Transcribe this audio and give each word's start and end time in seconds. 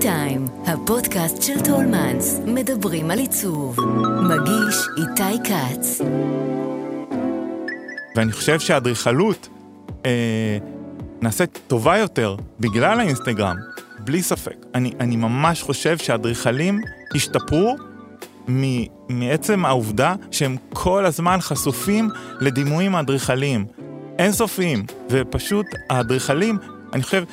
טיים, 0.00 0.44
הפודקאסט 0.66 1.42
של 1.42 1.60
טולמנס, 1.64 2.40
מדברים 2.46 3.10
על 3.10 3.18
עיצוב. 3.18 3.76
מגיש 4.22 4.76
איתי 4.96 5.50
כץ. 5.50 6.00
ואני 8.16 8.32
חושב 8.32 8.60
שהאדריכלות 8.60 9.48
אה, 10.06 10.58
נעשית 11.22 11.60
טובה 11.66 11.96
יותר 11.98 12.36
בגלל 12.60 13.00
האינסטגרם, 13.00 13.56
בלי 13.98 14.22
ספק. 14.22 14.56
אני, 14.74 14.92
אני 15.00 15.16
ממש 15.16 15.62
חושב 15.62 15.98
שהאדריכלים 15.98 16.80
השתפרו 17.14 17.76
מ- 18.48 18.84
מעצם 19.08 19.64
העובדה 19.64 20.14
שהם 20.30 20.56
כל 20.72 21.06
הזמן 21.06 21.38
חשופים 21.40 22.08
לדימויים 22.40 22.94
האדריכליים. 22.94 23.66
אינסופיים, 24.18 24.84
ופשוט 25.10 25.66
האדריכלים, 25.90 26.58
אני 26.92 27.02
חושב, 27.02 27.24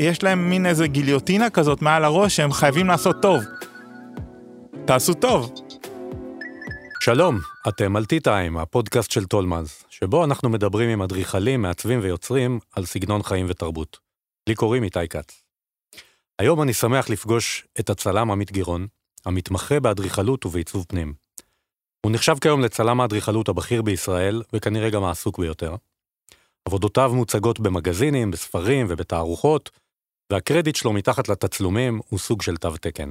יש 0.00 0.22
להם 0.22 0.50
מין 0.50 0.66
איזה 0.66 0.86
גיליוטינה 0.86 1.50
כזאת 1.50 1.82
מעל 1.82 2.04
הראש 2.04 2.36
שהם 2.36 2.52
חייבים 2.52 2.86
לעשות 2.86 3.16
טוב. 3.22 3.42
תעשו 4.84 5.14
טוב. 5.14 5.52
שלום, 7.00 7.38
אתם 7.68 7.96
על 7.96 8.04
T-Time, 8.04 8.60
הפודקאסט 8.60 9.10
של 9.10 9.24
טולמנס, 9.24 9.84
שבו 9.90 10.24
אנחנו 10.24 10.48
מדברים 10.48 10.90
עם 10.90 11.02
אדריכלים, 11.02 11.62
מעצבים 11.62 12.00
ויוצרים 12.02 12.58
על 12.72 12.84
סגנון 12.84 13.22
חיים 13.22 13.46
ותרבות. 13.48 13.98
לי 14.48 14.54
קוראים 14.54 14.84
איתי 14.84 15.08
כץ. 15.10 15.42
היום 16.38 16.62
אני 16.62 16.72
שמח 16.72 17.10
לפגוש 17.10 17.66
את 17.80 17.90
הצלם 17.90 18.30
עמית 18.30 18.52
גירון, 18.52 18.86
המתמחה 19.26 19.80
באדריכלות 19.80 20.46
ובעיצוב 20.46 20.84
פנים. 20.88 21.14
הוא 22.06 22.12
נחשב 22.12 22.36
כיום 22.40 22.60
לצלם 22.60 23.00
האדריכלות 23.00 23.48
הבכיר 23.48 23.82
בישראל, 23.82 24.42
וכנראה 24.52 24.90
גם 24.90 25.04
העסוק 25.04 25.38
ביותר. 25.38 25.74
עבודותיו 26.64 27.12
מוצגות 27.14 27.60
במגזינים, 27.60 28.30
בספרים 28.30 28.86
ובתערוכות, 28.88 29.70
והקרדיט 30.30 30.76
שלו 30.76 30.92
מתחת 30.92 31.28
לתצלומים 31.28 32.00
הוא 32.08 32.18
סוג 32.18 32.42
של 32.42 32.56
תו 32.56 32.76
תקן. 32.76 33.10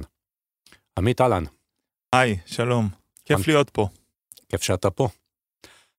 עמית 0.98 1.20
אהלן, 1.20 1.44
היי, 2.14 2.38
שלום. 2.46 2.88
כיף 3.24 3.38
עמ- 3.38 3.42
להיות 3.46 3.70
פה. 3.70 3.88
כיף 4.48 4.62
שאתה 4.62 4.90
פה. 4.90 5.08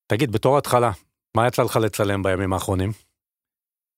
תגיד, 0.08 0.32
בתור 0.32 0.58
התחלה, 0.58 0.92
מה 1.38 1.48
יצא 1.48 1.64
לך 1.64 1.76
לצלם 1.76 2.24
בימים 2.24 2.54
האחרונים? 2.54 2.92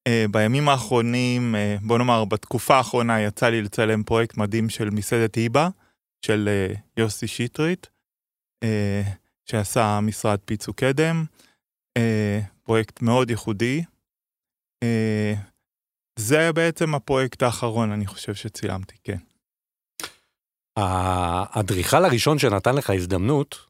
Uh, 0.10 0.28
בימים 0.32 0.70
האחרונים, 0.70 1.56
uh, 1.56 1.86
בוא 1.88 1.98
נאמר, 1.98 2.26
בתקופה 2.26 2.76
האחרונה 2.78 3.22
יצא 3.22 3.50
לי 3.50 3.62
לצלם 3.62 4.04
פרויקט 4.04 4.38
מדהים 4.38 4.70
של 4.70 4.90
מסעדת 4.90 5.36
היבה, 5.36 5.70
של 6.26 6.50
uh, 6.74 6.78
יוסי 6.98 7.28
שטרית, 7.28 7.88
uh, 8.66 8.68
שעשה 9.46 10.00
משרד 10.02 10.40
פיצו 10.46 10.74
קדם. 10.74 11.26
Uh, 12.00 12.02
פרויקט 12.64 13.02
מאוד 13.02 13.30
ייחודי. 13.30 13.84
זה 16.20 16.54
בעצם 16.54 16.96
הפרויקט 16.96 17.44
האחרון, 17.44 17.92
אני 17.92 18.08
חושב 18.08 18.36
שצילמתי, 18.36 18.96
כן. 19.04 19.18
האדריכל 20.78 22.06
הראשון 22.06 22.40
שנתן 22.40 22.76
לך 22.76 22.90
הזדמנות, 22.90 23.66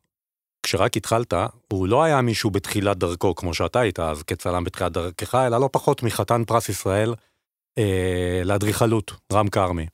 כשרק 0.63 0.97
התחלת, 0.97 1.33
הוא 1.71 1.87
לא 1.87 2.03
היה 2.03 2.21
מישהו 2.21 2.51
בתחילת 2.51 2.97
דרכו, 2.97 3.35
כמו 3.35 3.53
שאתה 3.53 3.79
היית 3.79 3.99
אז 3.99 4.23
כצלם 4.23 4.63
בתחילת 4.63 4.91
דרכך, 4.91 5.35
אלא 5.35 5.59
לא 5.59 5.69
פחות 5.71 6.03
מחתן 6.03 6.43
פרס 6.47 6.69
ישראל 6.69 7.13
אה, 7.77 8.41
לאדריכלות, 8.45 9.13
רם 9.33 9.47
כרמי. 9.47 9.85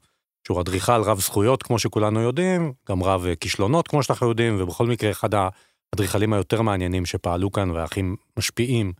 שהוא 0.47 0.61
אדריכל 0.61 1.01
רב 1.01 1.19
זכויות, 1.19 1.63
כמו 1.63 1.79
שכולנו 1.79 2.21
יודעים, 2.21 2.73
גם 2.89 3.03
רב 3.03 3.25
אה, 3.25 3.35
כישלונות, 3.35 3.87
כמו 3.87 4.03
שאנחנו 4.03 4.29
יודעים, 4.29 4.61
ובכל 4.61 4.87
מקרה 4.87 5.11
אחד 5.11 5.29
האדריכלים 5.33 6.33
היותר 6.33 6.61
מעניינים 6.61 7.05
שפעלו 7.05 7.51
כאן 7.51 7.71
והכי 7.71 8.01
משפיעים, 8.37 8.93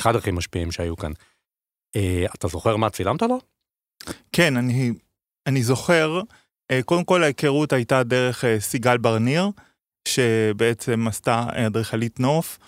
אחד 0.00 0.16
הכי 0.16 0.30
משפיעים 0.30 0.72
שהיו 0.72 0.96
כאן. 0.96 1.12
אה, 1.96 2.26
אתה 2.34 2.48
זוכר 2.48 2.76
מה 2.76 2.90
צילמת 2.90 3.22
לו? 3.22 3.40
כן, 4.32 4.56
אני, 4.56 4.92
אני 5.46 5.62
זוכר, 5.62 6.20
אה, 6.70 6.82
קודם 6.82 7.04
כל 7.04 7.22
ההיכרות 7.22 7.72
הייתה 7.72 8.02
דרך 8.02 8.44
אה, 8.44 8.60
סיגל 8.60 8.98
ברניר, 8.98 9.50
שבעצם 10.08 11.08
עשתה 11.08 11.46
אה, 11.56 11.66
אדריכלית 11.66 12.20
נוף, 12.20 12.58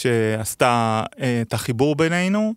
שעשתה 0.00 1.02
אה, 1.20 1.42
את 1.42 1.52
החיבור 1.52 1.96
בינינו. 1.96 2.54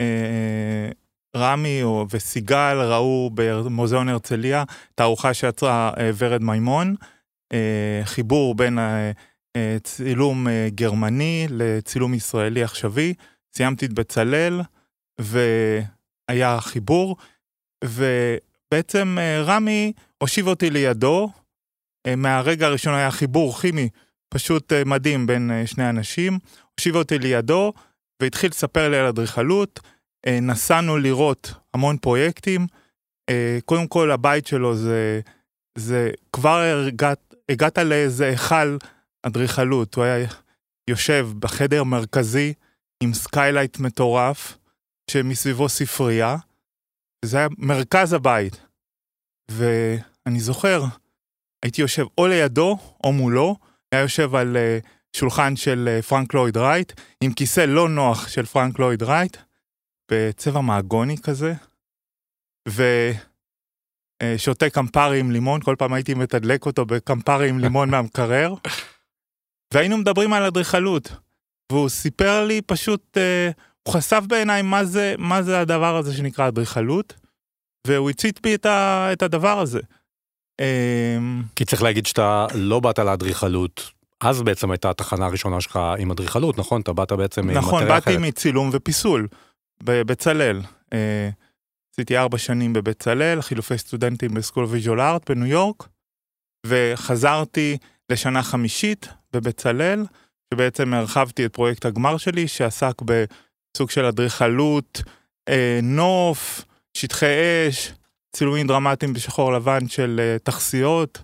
אה, 0.00 0.90
רמי 1.36 1.80
וסיגל 2.10 2.76
ראו 2.80 3.30
במוזיאון 3.34 4.08
הרצליה 4.08 4.64
תערוכה 4.94 5.34
שיצרה 5.34 5.92
אה, 5.98 6.10
ורד 6.18 6.42
מימון, 6.42 6.94
אה, 7.52 8.00
חיבור 8.04 8.54
בין 8.54 8.78
אה, 8.78 9.10
אה, 9.56 9.76
צילום 9.82 10.48
אה, 10.48 10.68
גרמני 10.74 11.46
לצילום 11.50 12.14
ישראלי 12.14 12.62
עכשווי. 12.62 13.14
סיימתי 13.56 13.86
את 13.86 13.92
בצלאל, 13.92 14.60
והיה 15.20 16.60
חיבור. 16.60 17.16
ובעצם 17.84 19.16
אה, 19.20 19.42
רמי 19.42 19.92
הושיב 20.18 20.46
אותי 20.46 20.70
לידו, 20.70 21.30
אה, 22.06 22.16
מהרגע 22.16 22.66
הראשון 22.66 22.94
היה 22.94 23.10
חיבור 23.10 23.60
כימי 23.60 23.88
פשוט 24.28 24.72
אה, 24.72 24.84
מדהים 24.84 25.26
בין 25.26 25.50
שני 25.66 25.88
אנשים, 25.88 26.38
הושיב 26.78 26.96
אותי 26.96 27.18
לידו 27.18 27.72
והתחיל 28.22 28.50
לספר 28.50 28.88
לי 28.88 28.98
על 28.98 29.06
אדריכלות, 29.06 29.80
נסענו 30.42 30.98
לראות 30.98 31.52
המון 31.74 31.96
פרויקטים, 31.96 32.66
קודם 33.64 33.86
כל 33.86 34.10
הבית 34.10 34.46
שלו 34.46 34.76
זה, 34.76 35.20
זה 35.78 36.10
כבר 36.32 36.84
הגעת, 36.86 37.34
הגעת 37.48 37.78
לאיזה 37.78 38.26
היכל 38.26 38.76
אדריכלות, 39.22 39.94
הוא 39.94 40.04
היה 40.04 40.28
יושב 40.90 41.28
בחדר 41.38 41.84
מרכזי 41.84 42.52
עם 43.02 43.14
skylight 43.14 43.78
מטורף, 43.78 44.58
שמסביבו 45.10 45.68
ספרייה, 45.68 46.36
זה 47.24 47.38
היה 47.38 47.48
מרכז 47.58 48.12
הבית. 48.12 48.60
ואני 49.50 50.40
זוכר, 50.40 50.82
הייתי 51.62 51.80
יושב 51.80 52.04
או 52.18 52.26
לידו 52.26 52.78
או 53.04 53.12
מולו, 53.12 53.56
היה 53.92 54.02
יושב 54.02 54.34
על 54.34 54.56
uh, 54.56 54.86
שולחן 55.16 55.56
של 55.56 55.98
uh, 55.98 56.02
פרנק 56.02 56.34
לויד 56.34 56.56
רייט, 56.56 56.92
עם 57.20 57.32
כיסא 57.32 57.60
לא 57.60 57.88
נוח 57.88 58.28
של 58.28 58.46
פרנק 58.46 58.78
לויד 58.78 59.02
רייט, 59.02 59.36
בצבע 60.12 60.60
מעגוני 60.60 61.16
כזה, 61.18 61.54
ושותה 64.22 64.70
קמפרי 64.70 65.20
עם 65.20 65.30
לימון, 65.30 65.62
כל 65.62 65.76
פעם 65.78 65.92
הייתי 65.92 66.14
מתדלק 66.14 66.66
אותו 66.66 66.86
בקמפרי 66.86 67.48
עם 67.48 67.58
לימון 67.58 67.90
מהמקרר, 67.90 68.54
והיינו 69.74 69.96
מדברים 69.96 70.32
על 70.32 70.44
אדריכלות, 70.44 71.12
והוא 71.72 71.88
סיפר 71.88 72.44
לי 72.44 72.62
פשוט, 72.62 73.16
uh, 73.16 73.20
הוא 73.82 73.94
חשף 73.94 74.22
בעיניי 74.28 74.62
מה 74.62 74.84
זה, 74.84 75.14
מה 75.18 75.42
זה 75.42 75.60
הדבר 75.60 75.96
הזה 75.96 76.14
שנקרא 76.14 76.48
אדריכלות, 76.48 77.14
והוא 77.86 78.10
הצית 78.10 78.42
בי 78.42 78.54
את, 78.54 78.66
ה, 78.66 79.08
את 79.12 79.22
הדבר 79.22 79.58
הזה. 79.58 79.80
אמ, 80.60 81.42
כי 81.56 81.64
צריך 81.64 81.82
להגיד 81.82 82.06
שאתה 82.06 82.46
לא 82.54 82.80
באת 82.80 82.98
לאדריכלות, 82.98 83.90
אז 84.20 84.42
בעצם 84.42 84.70
הייתה 84.70 84.90
התחנה 84.90 85.26
הראשונה 85.26 85.60
שלך 85.60 85.78
עם 85.98 86.10
אדריכלות, 86.10 86.58
נכון? 86.58 86.80
אתה 86.80 86.92
באת 86.92 87.12
בעצם 87.12 87.50
עם 87.50 87.56
נכון, 87.56 87.84
באתי 87.88 88.10
אחרת. 88.10 88.20
מצילום 88.20 88.70
ופיסול 88.72 89.28
בבצלאל. 89.82 90.60
אה, 90.92 91.30
עשיתי 91.94 92.16
ארבע 92.16 92.38
שנים 92.38 92.72
בבצלאל, 92.72 93.42
חילופי 93.42 93.78
סטודנטים 93.78 94.34
ב 94.34 94.38
School 94.38 94.64
Visual 94.64 95.00
Art 95.00 95.30
בניו 95.30 95.46
יורק, 95.46 95.88
וחזרתי 96.66 97.78
לשנה 98.10 98.42
חמישית 98.42 99.08
בבצלאל, 99.32 100.04
שבעצם 100.54 100.94
הרחבתי 100.94 101.46
את 101.46 101.52
פרויקט 101.52 101.84
הגמר 101.84 102.16
שלי, 102.16 102.48
שעסק 102.48 103.02
בסוג 103.74 103.90
של 103.90 104.04
אדריכלות, 104.04 105.02
אה, 105.48 105.80
נוף, 105.82 106.64
שטחי 106.96 107.26
אש, 107.68 107.92
צילומים 108.36 108.66
דרמטיים 108.66 109.12
בשחור 109.12 109.52
לבן 109.52 109.88
של 109.88 110.20
אה, 110.22 110.38
תכסיות, 110.38 111.22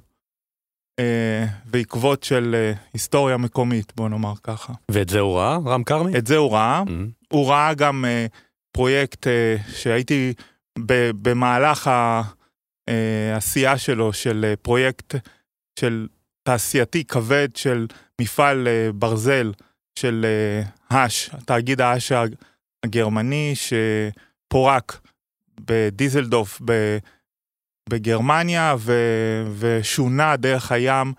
אה, 0.99 1.47
ועקבות 1.67 2.23
של 2.23 2.55
אה, 2.55 2.73
היסטוריה 2.93 3.37
מקומית, 3.37 3.93
בוא 3.97 4.09
נאמר 4.09 4.33
ככה. 4.43 4.73
ואת 4.91 5.09
זה 5.09 5.21
הוא 5.21 5.39
ראה, 5.39 5.59
רם 5.67 5.85
כרמי? 5.85 6.19
את 6.19 6.27
זה 6.27 6.37
הוא 6.37 6.53
ראה. 6.53 6.83
Mhm. 6.87 6.91
הוא 7.33 7.51
ראה 7.51 7.75
גם 7.75 8.05
אה, 8.05 8.27
פרויקט 8.73 9.27
אה, 9.27 9.57
שהייתי 9.69 10.35
ב, 10.79 11.11
במהלך 11.23 11.91
העשייה 12.89 13.79
שלו, 13.79 14.13
של 14.13 14.45
אה, 14.49 14.57
פרויקט 14.57 15.15
של 15.79 16.07
תעשייתי 16.43 17.05
כבד 17.05 17.49
של 17.57 17.87
מפעל 18.21 18.69
אה, 18.69 18.93
ברזל 18.95 19.53
של 19.99 20.27
אה, 20.29 20.63
האש, 20.91 21.31
תאגיד 21.47 21.81
האש 21.81 22.13
הג- 22.13 22.35
הגרמני 22.85 23.53
שפורק 23.55 25.01
בדיזלדוף 25.61 26.61
בגרמניה 27.89 28.75
ו, 28.79 28.93
ושונה 29.59 30.37
דרך 30.37 30.73
הים 30.73 31.13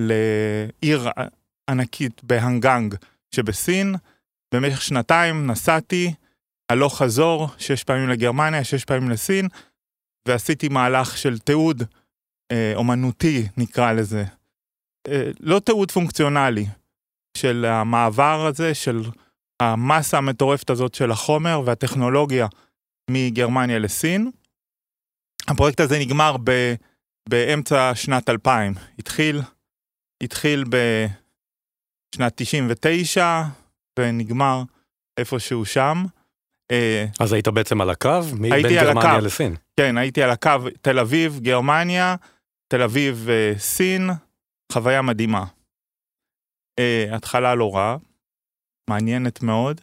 לעיר 0.00 1.08
ענקית 1.70 2.24
בהנגנג 2.24 2.94
שבסין. 3.34 3.94
במשך 4.54 4.82
שנתיים 4.82 5.46
נסעתי 5.46 6.14
הלוך 6.72 6.98
חזור, 6.98 7.48
שש 7.58 7.84
פעמים 7.84 8.08
לגרמניה, 8.08 8.64
שש 8.64 8.84
פעמים 8.84 9.10
לסין, 9.10 9.48
ועשיתי 10.28 10.68
מהלך 10.68 11.16
של 11.18 11.38
תיעוד 11.38 11.82
אה, 12.52 12.72
אומנותי, 12.74 13.48
נקרא 13.56 13.92
לזה. 13.92 14.24
אה, 15.08 15.30
לא 15.40 15.60
תיעוד 15.60 15.90
פונקציונלי, 15.90 16.66
של 17.36 17.64
המעבר 17.64 18.46
הזה, 18.46 18.74
של 18.74 19.02
המסה 19.62 20.18
המטורפת 20.18 20.70
הזאת 20.70 20.94
של 20.94 21.10
החומר 21.10 21.62
והטכנולוגיה 21.64 22.46
מגרמניה 23.10 23.78
לסין. 23.78 24.30
הפרויקט 25.48 25.80
הזה 25.80 25.98
נגמר 25.98 26.36
ב, 26.44 26.74
באמצע 27.28 27.94
שנת 27.94 28.28
2000. 28.28 28.74
התחיל, 28.98 29.40
התחיל 30.22 30.64
בשנת 32.14 32.32
99 32.36 33.42
ונגמר 33.98 34.62
איפשהו 35.18 35.64
שם. 35.64 36.04
אה, 36.70 37.06
אז 37.20 37.32
היית 37.32 37.48
בעצם 37.48 37.80
על 37.80 37.90
הקו? 37.90 38.20
הייתי 38.42 38.78
על 38.78 38.86
גרמניה 38.86 39.16
הקו. 39.16 39.26
לסין. 39.26 39.56
כן, 39.76 39.98
הייתי 39.98 40.22
על 40.22 40.30
הקו 40.30 40.50
תל 40.80 40.98
אביב, 40.98 41.40
גרמניה, 41.42 42.16
תל 42.68 42.82
אביב, 42.82 43.26
אה, 43.30 43.52
סין, 43.58 44.10
חוויה 44.72 45.02
מדהימה. 45.02 45.44
אה, 46.78 47.06
התחלה 47.12 47.54
לא 47.54 47.76
רעה, 47.76 47.96
מעניינת 48.90 49.42
מאוד. 49.42 49.80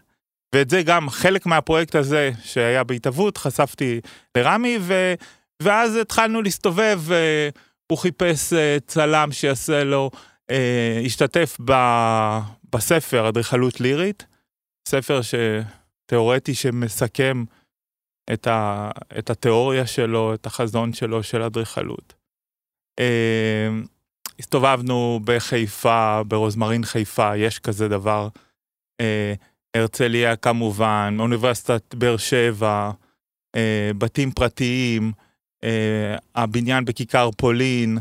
ואת 0.55 0.69
זה 0.69 0.83
גם, 0.83 1.09
חלק 1.09 1.45
מהפרויקט 1.45 1.95
הזה 1.95 2.31
שהיה 2.43 2.83
בהתהוות, 2.83 3.37
חשפתי 3.37 4.01
לרמי, 4.37 4.77
ו, 4.81 5.13
ואז 5.63 5.95
התחלנו 5.95 6.41
להסתובב, 6.41 6.99
אה, 7.11 7.49
הוא 7.91 7.97
חיפש 7.97 8.53
אה, 8.53 8.77
צלם 8.87 9.31
שיעשה 9.31 9.83
לו, 9.83 10.11
אה, 10.49 11.01
השתתף 11.05 11.57
ב, 11.65 11.73
בספר 12.75 13.29
אדריכלות 13.29 13.79
לירית, 13.81 14.25
ספר 14.87 15.19
תיאורטי 16.05 16.53
שמסכם 16.53 17.43
את, 18.33 18.47
ה, 18.47 18.89
את 19.19 19.29
התיאוריה 19.29 19.87
שלו, 19.87 20.33
את 20.33 20.45
החזון 20.45 20.93
שלו 20.93 21.23
של 21.23 21.41
אדריכלות. 21.41 22.13
אה, 24.39 24.43
הסתובבנו 24.43 25.19
בחיפה, 25.23 26.21
ברוזמרין 26.27 26.85
חיפה, 26.85 27.37
יש 27.37 27.59
כזה 27.59 27.87
דבר. 27.87 28.27
אה, 29.01 29.33
הרצליה 29.73 30.35
כמובן, 30.35 31.17
אוניברסיטת 31.19 31.95
באר 31.95 32.17
שבע, 32.17 32.91
אה, 33.55 33.91
בתים 33.97 34.31
פרטיים, 34.31 35.11
אה, 35.63 36.15
הבניין 36.35 36.85
בכיכר 36.85 37.29
פולין, 37.37 37.97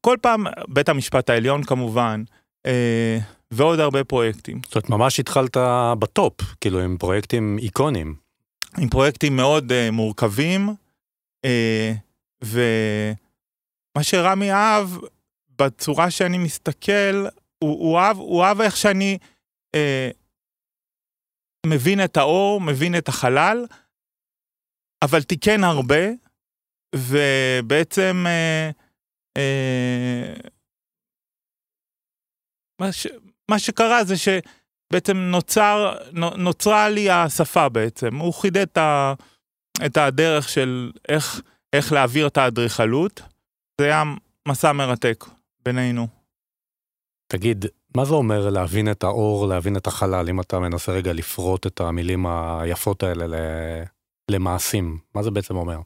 כל 0.00 0.16
פעם, 0.22 0.46
בית 0.68 0.88
המשפט 0.88 1.30
העליון 1.30 1.64
כמובן, 1.64 2.22
אה, 2.66 3.18
ועוד 3.50 3.80
הרבה 3.80 4.04
פרויקטים. 4.04 4.60
זאת 4.64 4.74
אומרת, 4.74 4.90
ממש 4.90 5.20
התחלת 5.20 5.56
בטופ, 5.98 6.40
כאילו 6.60 6.80
עם 6.80 6.96
פרויקטים 6.96 7.58
איקונים. 7.58 8.14
עם 8.78 8.88
פרויקטים 8.88 9.36
מאוד 9.36 9.72
uh, 9.72 9.90
מורכבים, 9.92 10.74
uh, 11.46 11.48
ומה 12.42 14.02
שרמי 14.02 14.52
אהב, 14.52 14.88
בצורה 15.60 16.10
שאני 16.10 16.38
מסתכל, 16.38 17.26
הוא, 17.58 17.78
הוא, 17.78 17.98
אהב, 17.98 18.16
הוא 18.16 18.44
אהב 18.44 18.60
איך 18.60 18.76
שאני 18.76 19.18
uh, 19.76 20.16
מבין 21.66 22.04
את 22.04 22.16
האור, 22.16 22.60
מבין 22.60 22.98
את 22.98 23.08
החלל, 23.08 23.66
אבל 25.04 25.22
תיקן 25.22 25.64
הרבה, 25.64 26.08
ובעצם 26.94 28.24
uh, 28.26 28.74
uh, 29.38 30.48
מה, 32.80 32.92
ש, 32.92 33.06
מה 33.50 33.58
שקרה 33.58 34.04
זה 34.04 34.16
ש... 34.16 34.28
בעצם 34.92 35.16
נוצר, 35.16 35.96
נוצרה 36.36 36.88
לי 36.88 37.10
השפה 37.10 37.68
בעצם. 37.68 38.16
הוא 38.16 38.34
חידד 38.34 38.62
את, 38.62 38.76
ה, 38.76 39.14
את 39.86 39.96
הדרך 39.96 40.48
של 40.48 40.92
איך, 41.08 41.40
איך 41.72 41.92
להעביר 41.92 42.26
את 42.26 42.36
האדריכלות. 42.36 43.22
זה 43.80 43.86
היה 43.86 44.02
מסע 44.48 44.72
מרתק 44.72 45.24
בינינו. 45.64 46.06
תגיד, 47.32 47.64
מה 47.96 48.04
זה 48.04 48.14
אומר 48.14 48.50
להבין 48.50 48.90
את 48.90 49.02
האור, 49.04 49.46
להבין 49.48 49.76
את 49.76 49.86
החלל, 49.86 50.28
אם 50.28 50.40
אתה 50.40 50.58
מנסה 50.58 50.92
רגע 50.92 51.12
לפרוט 51.12 51.66
את 51.66 51.80
המילים 51.80 52.26
היפות 52.26 53.02
האלה 53.02 53.26
למעשים? 54.30 54.98
מה 55.14 55.22
זה 55.22 55.30
בעצם 55.30 55.56
אומר? 55.56 55.80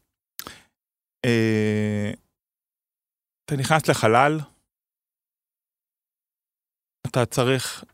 אה, 1.25 2.11
אתה 3.45 3.57
נכנס 3.57 3.89
לחלל, 3.89 4.41
אתה 7.07 7.27
צריך 7.27 7.85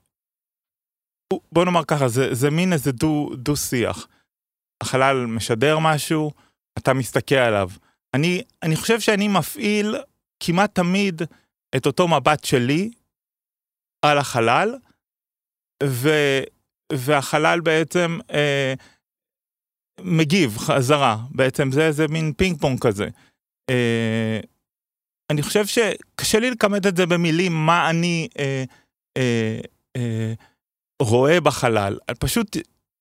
בוא 1.52 1.64
נאמר 1.64 1.84
ככה, 1.84 2.08
זה, 2.08 2.34
זה 2.34 2.50
מין 2.50 2.72
איזה 2.72 2.92
דו, 2.92 3.30
דו 3.34 3.56
שיח. 3.56 4.08
החלל 4.82 5.26
משדר 5.26 5.78
משהו, 5.78 6.32
אתה 6.78 6.94
מסתכל 6.94 7.34
עליו. 7.34 7.70
אני, 8.14 8.42
אני 8.62 8.76
חושב 8.76 9.00
שאני 9.00 9.28
מפעיל 9.28 9.96
כמעט 10.40 10.74
תמיד 10.74 11.22
את 11.76 11.86
אותו 11.86 12.08
מבט 12.08 12.44
שלי 12.44 12.90
על 14.02 14.18
החלל, 14.18 14.74
ו, 15.82 16.08
והחלל 16.92 17.60
בעצם 17.60 18.18
אה, 18.30 18.74
מגיב 20.00 20.58
חזרה, 20.58 21.16
בעצם 21.30 21.72
זה 21.72 21.86
איזה 21.86 22.08
מין 22.08 22.32
פינג 22.32 22.60
פונג 22.60 22.80
כזה. 22.80 23.08
אה, 23.70 24.40
אני 25.30 25.42
חושב 25.42 25.66
שקשה 25.66 26.38
לי 26.40 26.50
לכמת 26.50 26.86
את 26.86 26.96
זה 26.96 27.06
במילים, 27.06 27.52
מה 27.52 27.90
אני 27.90 28.28
אה, 28.38 28.64
אה, 29.16 29.60
אה, 29.96 30.32
רואה 31.02 31.40
בחלל, 31.40 31.98
פשוט 32.18 32.56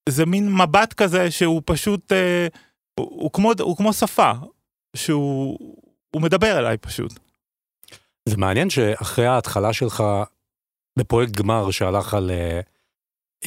זה 0.09 0.25
מין 0.25 0.53
מבט 0.53 0.93
כזה 0.93 1.31
שהוא 1.31 1.61
פשוט, 1.65 2.11
אה, 2.11 2.47
הוא, 2.99 3.07
הוא, 3.09 3.31
כמו, 3.33 3.51
הוא 3.59 3.77
כמו 3.77 3.93
שפה, 3.93 4.31
שהוא 4.95 5.75
מדבר 6.15 6.59
אליי 6.59 6.77
פשוט. 6.77 7.28
זה 8.29 8.37
מעניין 8.37 8.69
שאחרי 8.69 9.25
ההתחלה 9.25 9.73
שלך 9.73 10.03
בפרויקט 10.99 11.31
גמר 11.31 11.71
שהלך 11.71 12.13
על 12.13 12.31
אה, 12.31 12.59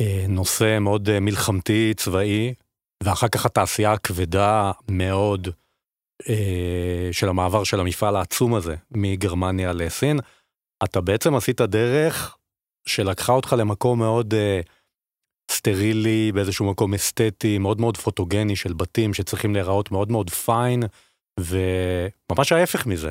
אה, 0.00 0.24
נושא 0.28 0.78
מאוד 0.80 1.08
אה, 1.08 1.20
מלחמתי, 1.20 1.94
צבאי, 1.96 2.54
ואחר 3.04 3.28
כך 3.28 3.46
התעשייה 3.46 3.92
הכבדה 3.92 4.72
מאוד 4.88 5.48
אה, 6.28 7.08
של 7.12 7.28
המעבר 7.28 7.64
של 7.64 7.80
המפעל 7.80 8.16
העצום 8.16 8.54
הזה 8.54 8.76
מגרמניה 8.90 9.72
לסין, 9.72 10.20
אתה 10.84 11.00
בעצם 11.00 11.34
עשית 11.34 11.60
דרך 11.60 12.36
שלקחה 12.86 13.32
אותך 13.32 13.54
למקום 13.58 13.98
מאוד 13.98 14.34
uh, 14.34 14.66
סטרילי, 15.50 16.32
באיזשהו 16.32 16.70
מקום 16.70 16.94
אסתטי, 16.94 17.58
מאוד 17.58 17.80
מאוד 17.80 17.96
פוטוגני 17.96 18.56
של 18.56 18.72
בתים 18.72 19.14
שצריכים 19.14 19.54
להיראות 19.54 19.90
מאוד 19.90 20.12
מאוד 20.12 20.30
פיין, 20.30 20.82
וממש 21.40 22.52
ההפך 22.52 22.86
מזה. 22.86 23.10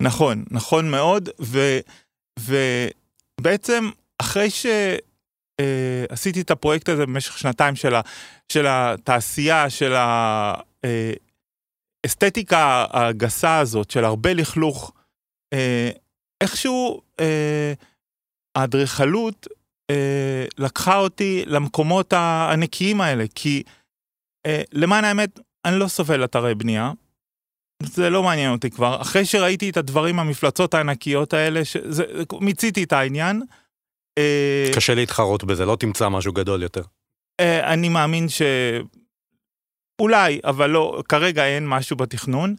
נכון, 0.00 0.44
נכון 0.50 0.90
מאוד, 0.90 1.28
ו, 1.40 1.78
ובעצם 2.40 3.90
אחרי 4.18 4.50
שעשיתי 4.50 6.38
אה, 6.38 6.44
את 6.44 6.50
הפרויקט 6.50 6.88
הזה 6.88 7.06
במשך 7.06 7.38
שנתיים 7.38 7.76
של, 7.76 7.94
ה, 7.94 8.00
של 8.52 8.66
התעשייה, 8.68 9.70
של 9.70 9.94
האסתטיקה 12.04 12.86
הגסה 12.90 13.58
הזאת, 13.58 13.90
של 13.90 14.04
הרבה 14.04 14.34
לכלוך, 14.34 14.92
אה, 15.52 15.90
איכשהו 16.40 17.02
אה, 17.20 17.72
האדריכלות 18.54 19.46
אה, 19.90 20.44
לקחה 20.58 20.98
אותי 20.98 21.44
למקומות 21.46 22.12
הנקיים 22.16 23.00
האלה, 23.00 23.24
כי 23.34 23.62
אה, 24.46 24.62
למען 24.72 25.04
האמת, 25.04 25.40
אני 25.64 25.78
לא 25.78 25.88
סובל 25.88 26.24
אתרי 26.24 26.54
בנייה. 26.54 26.92
זה 27.82 28.10
לא 28.10 28.22
מעניין 28.22 28.52
אותי 28.52 28.70
כבר. 28.70 29.00
אחרי 29.00 29.24
שראיתי 29.24 29.70
את 29.70 29.76
הדברים, 29.76 30.18
המפלצות 30.18 30.74
הענקיות 30.74 31.32
האלה, 31.32 31.64
שזה, 31.64 32.04
מיציתי 32.40 32.82
את 32.82 32.92
העניין. 32.92 33.42
אה, 34.18 34.70
קשה 34.74 34.94
להתחרות 34.94 35.44
בזה, 35.44 35.66
לא 35.66 35.76
תמצא 35.76 36.08
משהו 36.08 36.32
גדול 36.32 36.62
יותר. 36.62 36.82
אה, 37.40 37.72
אני 37.72 37.88
מאמין 37.88 38.28
ש... 38.28 38.42
אולי, 40.00 40.40
אבל 40.44 40.70
לא, 40.70 41.02
כרגע 41.08 41.46
אין 41.46 41.68
משהו 41.68 41.96
בתכנון. 41.96 42.54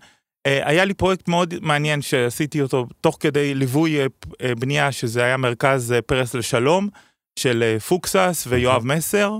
אה, 0.45 0.69
היה 0.69 0.85
לי 0.85 0.93
פרויקט 0.93 1.27
מאוד 1.27 1.53
מעניין 1.61 2.01
שעשיתי 2.01 2.61
אותו 2.61 2.85
תוך 3.01 3.17
כדי 3.19 3.53
ליווי 3.53 3.97
בנייה, 4.59 4.91
שזה 4.91 5.23
היה 5.23 5.37
מרכז 5.37 5.95
פרס 6.05 6.33
לשלום, 6.33 6.89
של 7.39 7.77
פוקסס 7.87 8.47
ויואב 8.49 8.85
מסר, 8.85 9.37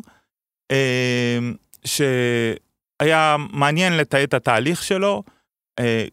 שהיה 1.85 3.35
מעניין 3.51 3.97
לתעד 3.97 4.21
את 4.21 4.33
התהליך 4.33 4.83
שלו. 4.83 5.23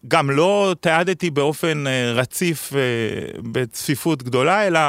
גם 0.08 0.30
לא 0.30 0.74
תיעדתי 0.80 1.30
באופן 1.30 1.84
רציף 2.14 2.72
בצפיפות 3.52 4.22
גדולה, 4.22 4.66
אלא 4.66 4.80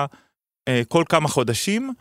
כל 0.87 1.03
כמה 1.09 1.27
חודשים. 1.27 1.93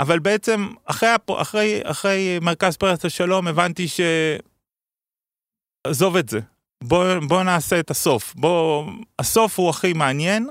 אבל 0.00 0.18
בעצם 0.18 0.68
אחרי, 0.84 1.08
אחרי, 1.36 1.80
אחרי 1.84 2.38
מרכז 2.42 2.76
פרס 2.76 3.04
לשלום 3.04 3.48
הבנתי 3.48 3.88
ש... 3.88 4.00
עזוב 5.86 6.16
את 6.16 6.28
זה, 6.28 6.40
בוא, 6.84 7.04
בוא 7.28 7.42
נעשה 7.42 7.80
את 7.80 7.90
הסוף. 7.90 8.34
בוא, 8.34 8.86
הסוף 9.18 9.58
הוא 9.58 9.70
הכי 9.70 9.92
מעניין. 9.92 10.48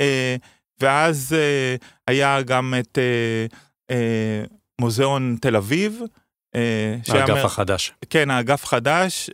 אה, 0.00 0.36
ואז 0.80 1.36
אה, 1.38 1.76
היה 2.06 2.42
גם 2.42 2.74
את 2.80 2.98
אה, 2.98 3.46
אה, 3.90 4.44
מוזיאון 4.80 5.36
תל 5.40 5.56
אביב. 5.56 6.00
אה, 6.54 6.96
האגף 7.08 7.30
מר... 7.30 7.46
החדש. 7.46 7.92
כן, 8.10 8.30
האגף 8.30 8.64
חדש. 8.64 9.30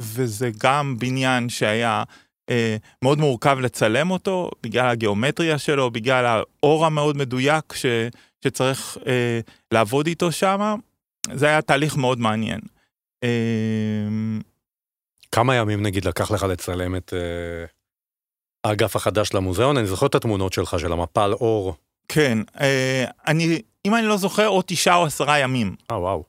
אה, 0.00 0.06
וזה 0.06 0.50
גם 0.58 0.96
בניין 0.98 1.48
שהיה 1.48 2.02
אה, 2.50 2.76
מאוד 3.02 3.18
מורכב 3.18 3.58
לצלם 3.60 4.10
אותו, 4.10 4.50
בגלל 4.62 4.88
הגיאומטריה 4.88 5.58
שלו, 5.58 5.90
בגלל 5.90 6.42
האור 6.62 6.86
המאוד 6.86 7.16
מדויק 7.16 7.72
ש, 7.72 7.86
שצריך 8.44 8.98
אה, 9.06 9.40
לעבוד 9.72 10.06
איתו 10.06 10.32
שם. 10.32 10.76
זה 11.32 11.46
היה 11.46 11.62
תהליך 11.62 11.96
מאוד 11.96 12.18
מעניין. 12.18 12.60
אמ, 13.22 14.40
כמה 15.32 15.54
ימים 15.54 15.82
נגיד 15.82 16.04
לקח 16.04 16.30
לך 16.30 16.42
לצלם 16.42 16.96
את 16.96 17.14
אה, 17.16 17.64
האגף 18.64 18.96
החדש 18.96 19.34
למוזיאון? 19.34 19.76
אני 19.76 19.86
זוכר 19.86 20.06
את 20.06 20.14
התמונות 20.14 20.52
שלך, 20.52 20.80
של 20.80 20.92
המפל 20.92 21.32
אור. 21.32 21.74
כן, 22.08 22.38
אה, 22.60 23.04
אני, 23.26 23.62
אם 23.86 23.94
אני 23.94 24.06
לא 24.06 24.16
זוכר, 24.16 24.48
או 24.48 24.62
תשעה 24.66 24.96
או 24.96 25.06
עשרה 25.06 25.38
ימים. 25.38 25.76
אה, 25.90 26.00
וואו. 26.00 26.24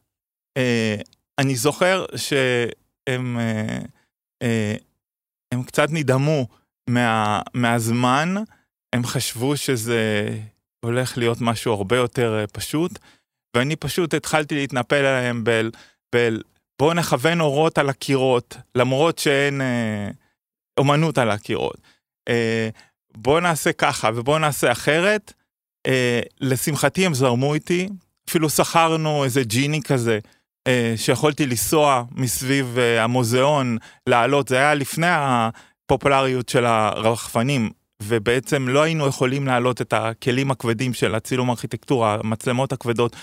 אה, 0.58 0.96
אני 1.40 1.56
זוכר 1.56 2.06
שהם 2.16 2.70
אה, 3.08 3.80
אה, 4.42 4.76
הם 5.52 5.64
קצת 5.64 5.88
נדהמו 5.92 6.48
מה, 6.90 7.42
מהזמן, 7.54 8.36
הם 8.94 9.04
חשבו 9.04 9.58
שזה 9.58 10.30
הולך 10.80 11.18
להיות 11.18 11.42
משהו 11.42 11.74
הרבה 11.74 11.98
יותר 11.98 12.40
אה, 12.40 12.48
פשוט, 12.48 13.00
ואני 13.56 13.76
פשוט 13.76 14.14
התחלתי 14.14 14.56
להתנפל 14.56 15.06
עליהם 15.06 15.44
בל, 15.44 15.72
בל 16.16 16.42
בואו 16.80 16.94
נכוון 16.94 17.42
אורות 17.42 17.78
על 17.78 17.90
הקירות, 17.90 18.58
למרות 18.76 19.20
שאין 19.20 19.62
אה, 19.62 20.10
אומנות 20.78 21.18
על 21.18 21.32
הקירות. 21.32 21.78
אה, 22.30 22.70
בואו 23.18 23.40
נעשה 23.40 23.74
ככה 23.74 24.10
ובואו 24.16 24.40
נעשה 24.40 24.72
אחרת. 24.72 25.34
אה, 25.88 26.20
לשמחתי 26.42 27.06
הם 27.06 27.14
זרמו 27.14 27.54
איתי, 27.54 27.90
אפילו 28.30 28.50
שכרנו 28.50 29.24
איזה 29.24 29.44
ג'יני 29.44 29.82
כזה, 29.82 30.20
שיכולתי 30.96 31.46
לנסוע 31.46 32.04
מסביב 32.12 32.78
אה, 32.78 33.04
המוזיאון, 33.04 33.78
לעלות, 34.08 34.48
זה 34.48 34.58
היה 34.58 34.74
לפני 34.74 35.08
הפופולריות 35.10 36.50
של 36.50 36.66
הרחפנים, 36.66 37.70
ובעצם 38.04 38.68
לא 38.68 38.82
היינו 38.82 39.08
יכולים 39.08 39.48
להעלות 39.48 39.82
את 39.82 39.94
הכלים 39.94 40.52
הכבדים 40.52 40.94
של 40.94 41.16
הצילום 41.16 41.50
ארכיטקטורה, 41.50 42.18
המצלמות 42.24 42.74
הכבדות, 42.74 43.16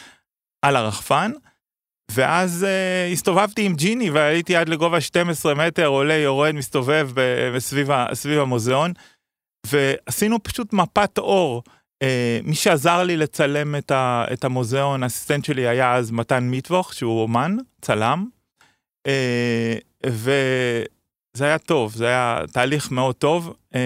על 0.64 0.76
הרחפן. 0.76 1.32
ואז 2.10 2.66
uh, 2.66 3.12
הסתובבתי 3.12 3.66
עם 3.66 3.74
ג'יני 3.74 4.10
ועליתי 4.10 4.56
עד 4.56 4.68
לגובה 4.68 5.00
12 5.00 5.54
מטר, 5.54 5.86
עולה, 5.86 6.14
יורד, 6.14 6.52
מסתובב 6.52 7.10
בסביב 7.54 7.88
סביב 8.14 8.38
המוזיאון, 8.38 8.92
ועשינו 9.66 10.42
פשוט 10.42 10.72
מפת 10.72 11.18
אור. 11.18 11.62
Uh, 12.02 12.06
מי 12.44 12.54
שעזר 12.54 13.02
לי 13.02 13.16
לצלם 13.16 13.76
את, 13.76 13.90
ה, 13.90 14.24
את 14.32 14.44
המוזיאון, 14.44 15.02
האסיסטנט 15.02 15.44
שלי 15.44 15.68
היה 15.68 15.94
אז 15.94 16.10
מתן 16.10 16.44
מיטבוך, 16.44 16.94
שהוא 16.94 17.22
אומן, 17.22 17.56
צלם, 17.80 18.26
uh, 19.08 19.10
וזה 20.06 21.44
היה 21.44 21.58
טוב, 21.58 21.94
זה 21.94 22.06
היה 22.06 22.40
תהליך 22.52 22.90
מאוד 22.90 23.14
טוב. 23.14 23.54
Uh, 23.72 23.76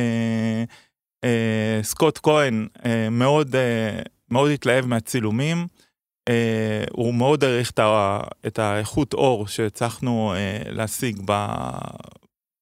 uh, 1.24 1.82
סקוט 1.82 2.18
כהן 2.22 2.68
uh, 2.76 2.82
מאוד, 3.10 3.54
uh, 3.54 4.08
מאוד 4.30 4.50
התלהב 4.50 4.86
מהצילומים. 4.86 5.66
אה, 6.28 6.84
הוא 6.92 7.14
מאוד 7.14 7.44
העריך 7.44 7.72
את 8.46 8.58
האיכות 8.58 9.14
אור 9.14 9.46
שהצלחנו 9.46 10.34
אה, 10.34 10.62
להשיג 10.70 11.20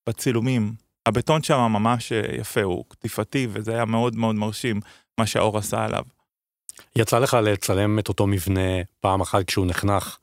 בצילומים. 0.09 0.73
הבטון 1.07 1.43
שם 1.43 1.59
ממש 1.59 2.12
אה, 2.12 2.37
יפה, 2.38 2.62
הוא 2.62 2.85
קטיפתי, 2.88 3.47
וזה 3.50 3.75
היה 3.75 3.85
מאוד 3.85 4.17
מאוד 4.17 4.35
מרשים 4.37 4.81
מה 5.20 5.26
שהאור 5.26 5.58
עשה 5.58 5.85
עליו. 5.85 6.04
יצא 6.96 7.18
לך 7.18 7.35
לצלם 7.35 7.99
את 7.99 8.08
אותו 8.08 8.26
מבנה 8.26 8.82
פעם 9.00 9.20
אחת 9.20 9.44
כשהוא 9.44 9.66
נחנך, 9.66 10.16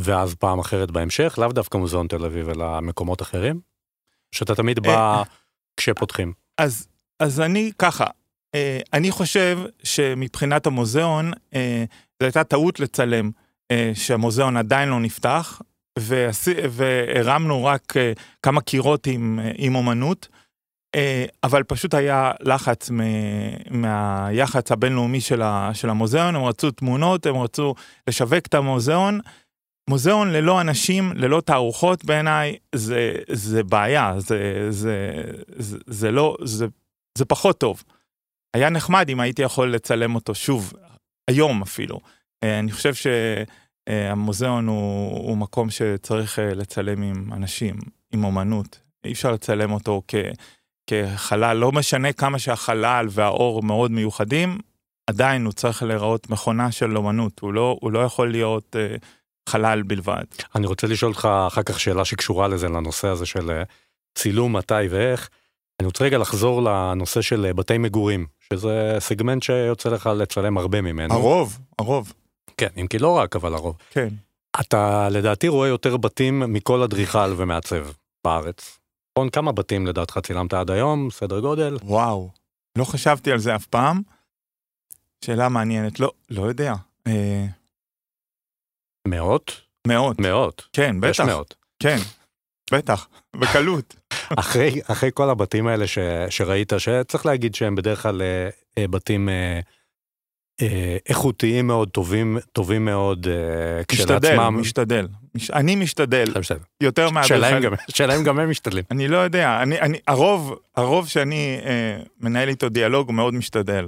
ואז 0.00 0.34
פעם 0.34 0.58
אחרת 0.58 0.90
בהמשך, 0.90 1.34
לאו 1.38 1.52
דווקא 1.52 1.78
מוזיאון 1.78 2.06
תל 2.06 2.24
אביב, 2.24 2.48
אלא 2.48 2.80
מקומות 2.80 3.22
אחרים? 3.22 3.60
שאתה 4.32 4.54
תמיד 4.54 4.80
בא 4.80 5.22
כשפותחים. 5.76 6.32
אז, 6.58 6.88
אז 7.20 7.40
אני 7.40 7.72
ככה, 7.78 8.06
אני 8.92 9.10
חושב 9.10 9.58
שמבחינת 9.82 10.66
המוזיאון, 10.66 11.30
זו 12.20 12.26
הייתה 12.26 12.44
טעות 12.44 12.80
לצלם 12.80 13.30
אה, 13.70 13.92
שהמוזיאון 13.94 14.56
עדיין 14.56 14.88
לא 14.88 15.00
נפתח, 15.00 15.62
והרמנו 15.98 17.64
רק 17.64 17.96
אה, 17.96 18.12
כמה 18.42 18.60
קירות 18.60 19.06
עם, 19.06 19.40
אה, 19.42 19.50
עם 19.56 19.74
אומנות, 19.74 20.28
אה, 20.32 20.38
אבל 21.44 21.62
פשוט 21.62 21.94
היה 21.94 22.32
לחץ 22.40 22.90
מהיח"צ 23.70 24.72
הבינלאומי 24.72 25.20
של, 25.20 25.42
המוזיאון, 25.88 26.36
הם 26.36 26.44
רצו 26.44 26.70
תמונות, 26.70 27.26
הם 27.26 27.36
רצו 27.36 27.74
לשווק 28.08 28.46
את 28.46 28.54
המוזיאון. 28.54 29.20
מוזיאון 29.90 30.30
ללא 30.30 30.60
אנשים, 30.60 31.12
ללא 31.14 31.40
תערוכות 31.40 32.04
בעיניי, 32.04 32.56
זה, 32.74 33.14
זה 33.28 33.62
בעיה, 33.62 34.14
זה, 34.18 34.66
זה, 34.70 35.22
זה, 35.56 35.78
זה 35.86 36.10
לא, 36.10 36.36
זה, 36.44 36.66
זה 37.18 37.24
פחות 37.24 37.58
טוב. 37.58 37.82
היה 38.54 38.70
נחמד 38.70 39.08
אם 39.08 39.20
הייתי 39.20 39.42
יכול 39.42 39.74
לצלם 39.74 40.14
אותו 40.14 40.34
שוב, 40.34 40.72
היום 41.28 41.62
אפילו. 41.62 42.00
אה, 42.44 42.58
אני 42.58 42.72
חושב 42.72 42.92
שהמוזיאון 42.94 44.66
הוא, 44.66 45.10
הוא 45.28 45.36
מקום 45.36 45.70
שצריך 45.70 46.38
אה, 46.38 46.54
לצלם 46.54 47.02
עם 47.02 47.32
אנשים, 47.32 47.76
עם 48.12 48.24
אומנות. 48.24 48.80
אי 49.04 49.12
אפשר 49.12 49.32
לצלם 49.32 49.72
אותו 49.72 50.02
כ, 50.08 50.14
כחלל, 50.86 51.56
לא 51.56 51.72
משנה 51.72 52.12
כמה 52.12 52.38
שהחלל 52.38 53.06
והאור 53.10 53.62
מאוד 53.62 53.90
מיוחדים, 53.90 54.58
עדיין 55.06 55.44
הוא 55.44 55.52
צריך 55.52 55.82
להיראות 55.82 56.30
מכונה 56.30 56.72
של 56.72 56.96
אומנות, 56.96 57.40
הוא 57.40 57.52
לא, 57.52 57.76
הוא 57.80 57.92
לא 57.92 57.98
יכול 57.98 58.30
להיות 58.30 58.76
uh, 58.76 59.04
חלל 59.48 59.82
בלבד. 59.82 60.24
אני 60.54 60.66
רוצה 60.66 60.86
לשאול 60.86 61.10
אותך 61.10 61.28
אחר 61.46 61.62
כך 61.62 61.80
שאלה 61.80 62.04
שקשורה 62.04 62.48
לזה, 62.48 62.68
לנושא 62.68 63.08
הזה 63.08 63.26
של 63.26 63.62
צילום, 64.14 64.56
מתי 64.56 64.74
ואיך. 64.90 65.28
אני 65.80 65.86
רוצה 65.86 66.04
רגע 66.04 66.18
לחזור 66.18 66.62
לנושא 66.62 67.20
של 67.20 67.52
בתי 67.56 67.78
מגורים, 67.78 68.26
שזה 68.52 68.96
סגמנט 68.98 69.42
שיוצא 69.42 69.88
לך 69.88 70.10
לצלם 70.16 70.58
הרבה 70.58 70.80
ממנו. 70.80 71.14
הרוב, 71.14 71.58
הרוב. 71.78 72.12
כן, 72.56 72.68
אם 72.76 72.86
כי 72.86 72.98
לא 72.98 73.18
רק, 73.18 73.36
אבל 73.36 73.54
הרוב. 73.54 73.76
כן. 73.90 74.08
אתה 74.60 75.08
לדעתי 75.08 75.48
רואה 75.48 75.68
יותר 75.68 75.96
בתים 75.96 76.42
מכל 76.52 76.82
אדריכל 76.82 77.34
ומעצב 77.36 77.86
בארץ. 78.24 78.78
נכון, 79.16 79.30
כמה 79.30 79.52
בתים 79.52 79.86
לדעתך 79.86 80.18
צילמת 80.18 80.54
עד 80.54 80.70
היום, 80.70 81.10
סדר 81.10 81.40
גודל? 81.40 81.76
וואו, 81.82 82.30
לא 82.78 82.84
חשבתי 82.84 83.32
על 83.32 83.38
זה 83.38 83.56
אף 83.56 83.66
פעם. 83.66 84.02
שאלה 85.24 85.48
מעניינת, 85.48 86.00
לא, 86.00 86.12
לא 86.30 86.42
יודע. 86.42 86.74
אה... 87.06 87.46
מאות? 89.08 89.60
מאות. 89.86 90.20
מאות. 90.20 90.68
כן, 90.72 91.00
בטח. 91.00 91.10
יש 91.10 91.20
מאות. 91.20 91.54
כן, 91.78 91.96
בטח, 92.72 93.08
בקלות. 93.36 93.96
אחרי, 94.40 94.80
אחרי 94.86 95.10
כל 95.14 95.30
הבתים 95.30 95.66
האלה 95.66 95.86
ש, 95.86 95.98
שראית, 96.30 96.72
שצריך 96.78 97.26
להגיד 97.26 97.54
שהם 97.54 97.74
בדרך 97.74 98.02
כלל 98.02 98.22
אה, 98.22 98.48
אה 98.78 98.88
בתים 98.88 99.28
אה, 99.28 99.60
איכותיים 101.06 101.66
מאוד, 101.66 101.88
טובים, 101.88 102.38
טובים 102.52 102.84
מאוד 102.84 103.26
אה, 103.28 103.84
כשלעצמם. 103.88 104.60
משתדל, 104.60 105.06
משתדל. 105.34 105.58
אני 105.58 105.76
משתדל. 105.76 106.24
יותר 106.80 107.10
מהאדריכלים. 107.10 107.72
שלהם 107.88 108.24
גם 108.24 108.38
הם 108.38 108.50
משתדלים. 108.50 108.84
אני 108.90 109.08
לא 109.08 109.16
יודע, 109.16 109.62
אני, 109.62 109.80
אני, 109.80 109.98
הרוב, 110.06 110.58
הרוב 110.76 111.08
שאני 111.08 111.60
אה, 111.64 112.02
מנהל 112.20 112.48
איתו 112.48 112.68
דיאלוג 112.68 113.06
הוא 113.06 113.14
מאוד 113.14 113.34
משתדל. 113.34 113.86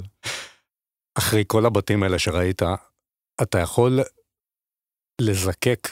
אחרי 1.17 1.43
כל 1.47 1.65
הבתים 1.65 2.03
האלה 2.03 2.19
שראית, 2.19 2.61
אתה 3.41 3.59
יכול 3.59 3.99
לזקק 5.21 5.89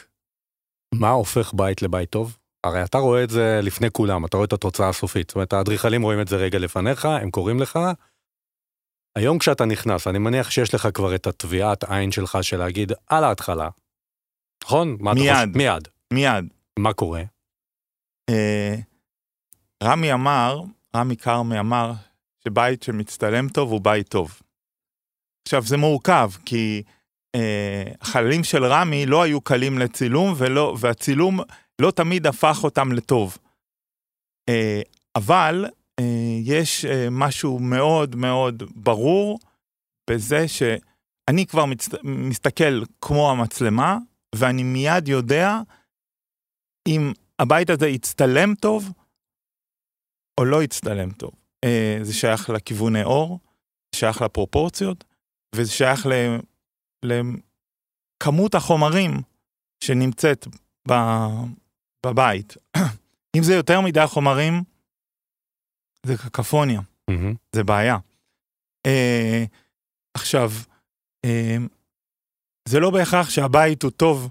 מה 0.96 1.10
הופך 1.10 1.54
בית 1.54 1.82
לבית 1.82 2.10
טוב? 2.10 2.38
הרי 2.64 2.84
אתה 2.84 2.98
רואה 2.98 3.24
את 3.24 3.30
זה 3.30 3.60
לפני 3.64 3.88
כולם, 3.92 4.26
אתה 4.26 4.38
רואה 4.38 4.46
את 4.46 4.54
התוצאה 4.54 4.90
הסופית. 4.90 5.30
זאת 5.30 5.36
אומרת, 5.36 5.54
האדריכלים 5.54 6.02
רואים 6.02 6.22
את 6.22 6.28
זה 6.28 6.36
רגע 6.36 6.60
לפניך, 6.60 7.06
הם 7.06 7.32
קוראים 7.32 7.60
לך, 7.60 7.80
היום 9.16 9.40
כשאתה 9.40 9.66
נכנס, 9.66 10.08
אני 10.08 10.20
מניח 10.20 10.52
שיש 10.52 10.74
לך 10.74 10.88
כבר 10.94 11.16
את 11.16 11.28
התביעת 11.28 11.84
עין 11.84 12.12
שלך 12.12 12.38
של 12.42 12.58
להגיד 12.58 12.92
על 13.08 13.24
ההתחלה, 13.24 13.70
נכון? 14.64 14.98
מיד. 15.02 15.58
מיד. 15.58 15.88
מיד. 16.14 16.46
מה 16.80 16.94
קורה? 16.94 17.24
אה, 18.30 18.76
רמי 19.84 20.14
אמר, 20.14 20.62
רמי 20.96 21.18
כרמי 21.18 21.60
אמר, 21.60 21.92
שבית 22.44 22.84
שמצטלם 22.84 23.50
טוב 23.50 23.72
הוא 23.72 23.82
בית 23.82 24.08
טוב. 24.08 24.42
עכשיו, 25.48 25.62
זה 25.62 25.78
מורכב, 25.78 26.32
כי 26.46 26.84
אה, 27.36 27.84
החללים 28.02 28.44
של 28.44 28.66
רמי 28.66 29.06
לא 29.06 29.24
היו 29.24 29.42
קלים 29.42 29.80
לצילום, 29.80 30.34
ולא, 30.38 30.76
והצילום 30.80 31.40
לא 31.82 31.92
תמיד 31.92 32.28
הפך 32.28 32.64
אותם 32.64 32.92
לטוב. 32.92 33.38
אה, 34.50 34.82
אבל 35.16 35.66
יש 36.46 36.86
אה, 36.86 37.08
משהו 37.12 37.60
מאוד 37.60 38.16
מאוד 38.16 38.64
ברור 38.76 39.40
בזה 40.10 40.48
שאני 40.48 41.46
כבר 41.46 41.66
מצ... 41.66 41.90
מסתכל 42.04 42.84
כמו 43.02 43.32
המצלמה, 43.32 43.98
ואני 44.36 44.64
מיד 44.64 45.08
יודע 45.08 45.58
אם 46.88 47.12
הבית 47.40 47.70
הזה 47.70 47.88
יצטלם 47.88 48.56
טוב 48.56 48.92
או 50.40 50.46
לא 50.46 50.64
יצטלם 50.64 51.12
טוב. 51.12 51.32
אה, 51.64 51.98
זה 52.02 52.14
שייך 52.14 52.50
לכיווני 52.50 53.04
אור, 53.04 53.40
שייך 53.96 54.22
לפרופורציות, 54.22 55.04
וזה 55.56 55.72
שייך. 55.72 56.08
לכמות 57.06 58.56
החומרים 58.56 59.22
שנמצאת. 59.84 60.48
בבית. 62.06 62.58
אם 63.38 63.44
זה 63.44 63.54
יותר 63.54 63.82
מדי 63.82 64.08
חומרים, 64.08 64.64
זה 66.06 66.18
קקפוניה, 66.18 66.82
mm-hmm. 66.82 67.36
זה 67.52 67.64
בעיה. 67.64 67.98
Uh, 68.88 68.92
עכשיו, 70.14 70.52
uh, 71.26 71.30
זה 72.68 72.80
לא 72.80 72.90
בהכרח 72.90 73.30
שהבית 73.30 73.84
הוא 73.84 73.92
טוב 73.92 74.30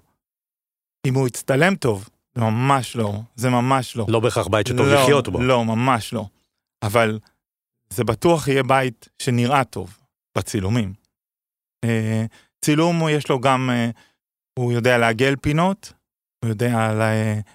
אם 1.06 1.14
הוא 1.14 1.28
יצטלם 1.28 1.76
טוב, 1.76 2.08
זה 2.34 2.40
ממש 2.40 2.96
לא, 2.96 3.20
זה 3.34 3.50
ממש 3.50 3.96
לא. 3.96 4.06
לא 4.08 4.20
בהכרח 4.20 4.46
בית 4.46 4.66
שטוב 4.66 4.86
לא, 4.86 5.02
לחיות 5.02 5.28
בו. 5.28 5.42
לא, 5.42 5.64
ממש 5.64 6.12
לא. 6.12 6.26
אבל 6.82 7.18
זה 7.90 8.04
בטוח 8.04 8.48
יהיה 8.48 8.62
בית 8.62 9.08
שנראה 9.18 9.64
טוב 9.64 9.98
בצילומים. 10.38 10.92
אה, 11.84 12.24
צילום 12.60 13.02
יש 13.10 13.28
לו 13.28 13.40
גם, 13.40 13.70
אה, 13.70 13.90
הוא 14.58 14.72
יודע 14.72 14.98
לעגל 14.98 15.36
פינות, 15.36 15.92
הוא 16.44 16.48
יודע 16.48 16.92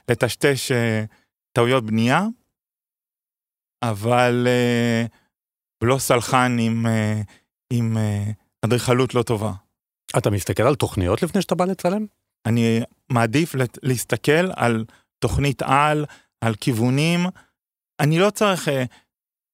לטשטש 0.10 0.72
אה, 0.72 1.04
טעויות 1.52 1.86
בנייה, 1.86 2.26
אבל 3.84 4.48
אה, 4.48 5.06
לא 5.84 5.98
סלחן 5.98 6.58
עם, 6.60 6.86
אה, 6.88 7.22
עם 7.74 7.98
אה, 7.98 8.32
אדריכלות 8.66 9.14
לא 9.14 9.24
טובה. 9.24 9.52
אתה 10.18 10.30
מסתכל 10.30 10.64
על 10.64 10.76
תוכניות 10.76 11.24
לפני 11.24 11.42
שאתה 11.42 11.56
בא 11.56 11.66
לצלם? 11.66 12.06
אני 12.46 12.80
מעדיף 13.10 13.56
להסתכל 13.84 14.52
על 14.56 14.86
תוכנית 15.20 15.62
על, 15.62 16.06
על 16.42 16.56
כיוונים. 16.56 17.20
אני 18.00 18.20
לא 18.20 18.30
צריך 18.30 18.68
אה, 18.70 18.84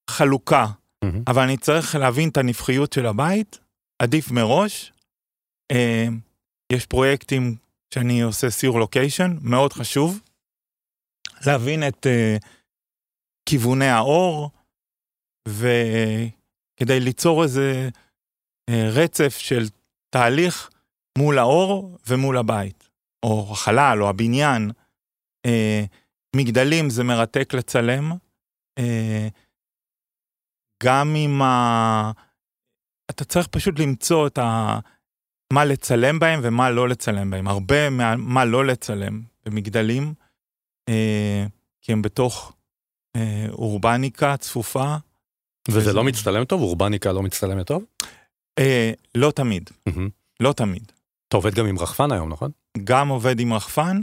חלוקה, 0.10 0.68
מהמם. 1.04 1.24
אבל 1.28 1.42
אני 1.42 1.58
צריך 1.58 1.96
להבין 1.96 2.30
את 2.30 2.38
הנבחיות 2.38 2.94
של 2.94 3.06
הבית, 3.06 3.60
עדיף 4.02 4.32
מראש. 4.32 4.94
אה, 5.72 6.08
יש 6.72 6.86
פרויקטים 6.86 7.56
שאני 7.94 8.22
עושה 8.22 8.50
סיור 8.50 8.80
לוקיישן, 8.80 9.38
מאוד 9.42 9.74
חשוב. 9.74 10.20
להבין 11.46 11.88
את 11.88 12.08
אה, 12.08 12.38
כיווני 13.46 13.90
האור, 13.90 14.52
וכדי 15.48 17.00
ליצור 17.00 17.44
איזה 17.44 17.90
אה, 18.70 18.90
רצף 18.90 19.38
של 19.38 19.64
תהליך 20.10 20.70
מול 21.18 21.40
האור 21.40 21.98
ומול 22.08 22.38
הבית, 22.38 22.90
או 23.26 23.48
החלל, 23.52 23.98
או 24.02 24.10
הבניין. 24.10 24.72
אה, 25.46 25.84
מגדלים 26.36 26.90
זה 26.90 27.04
מרתק 27.04 27.54
לצלם. 27.54 28.12
אה, 28.80 29.28
גם 30.84 31.14
עם 31.18 31.42
ה... 31.42 32.12
אתה 33.10 33.26
צריך 33.26 33.48
פשוט 33.48 33.80
למצוא 33.80 34.28
את 34.28 34.38
ה... 34.38 34.80
מה 35.54 35.66
לצלם 35.66 36.20
בהם 36.20 36.40
ומה 36.44 36.70
לא 36.70 36.90
לצלם 36.90 37.30
בהם. 37.30 37.48
הרבה 37.48 37.90
מה, 37.90 38.16
מה 38.16 38.46
לא 38.46 38.66
לצלם 38.66 39.22
במגדלים, 39.46 40.14
אה, 40.90 41.46
כי 41.82 41.92
הם 41.92 42.02
בתוך 42.02 42.54
אורבניקה 43.52 44.38
צפופה. 44.38 44.96
וזה 45.68 45.94
לא 45.94 46.04
מצטלם 46.04 46.46
טוב? 46.46 46.62
אורבניקה 46.62 47.12
לא 47.12 47.24
מצטלמת 47.24 47.68
טוב? 47.68 47.84
אה, 48.60 48.92
לא 49.16 49.32
תמיד, 49.32 49.70
מהמם. 49.86 50.10
לא 50.40 50.54
תמיד. 50.54 50.92
אתה 51.28 51.38
עובד 51.38 51.54
גם 51.54 51.66
עם 51.66 51.80
רחפן 51.80 52.12
היום, 52.12 52.30
נכון? 52.30 52.52
גם 52.84 53.10
עובד 53.10 53.40
עם 53.40 53.54
רחפן, 53.54 54.00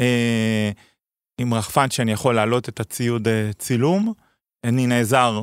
אה, 0.00 0.70
עם 1.40 1.54
רחפן 1.54 1.90
שאני 1.90 2.12
יכול 2.12 2.34
להעלות 2.34 2.68
את 2.68 2.80
הציוד 2.80 3.28
אה, 3.28 3.50
צילום. 3.58 4.12
אני 4.64 4.86
נעזר 4.86 5.42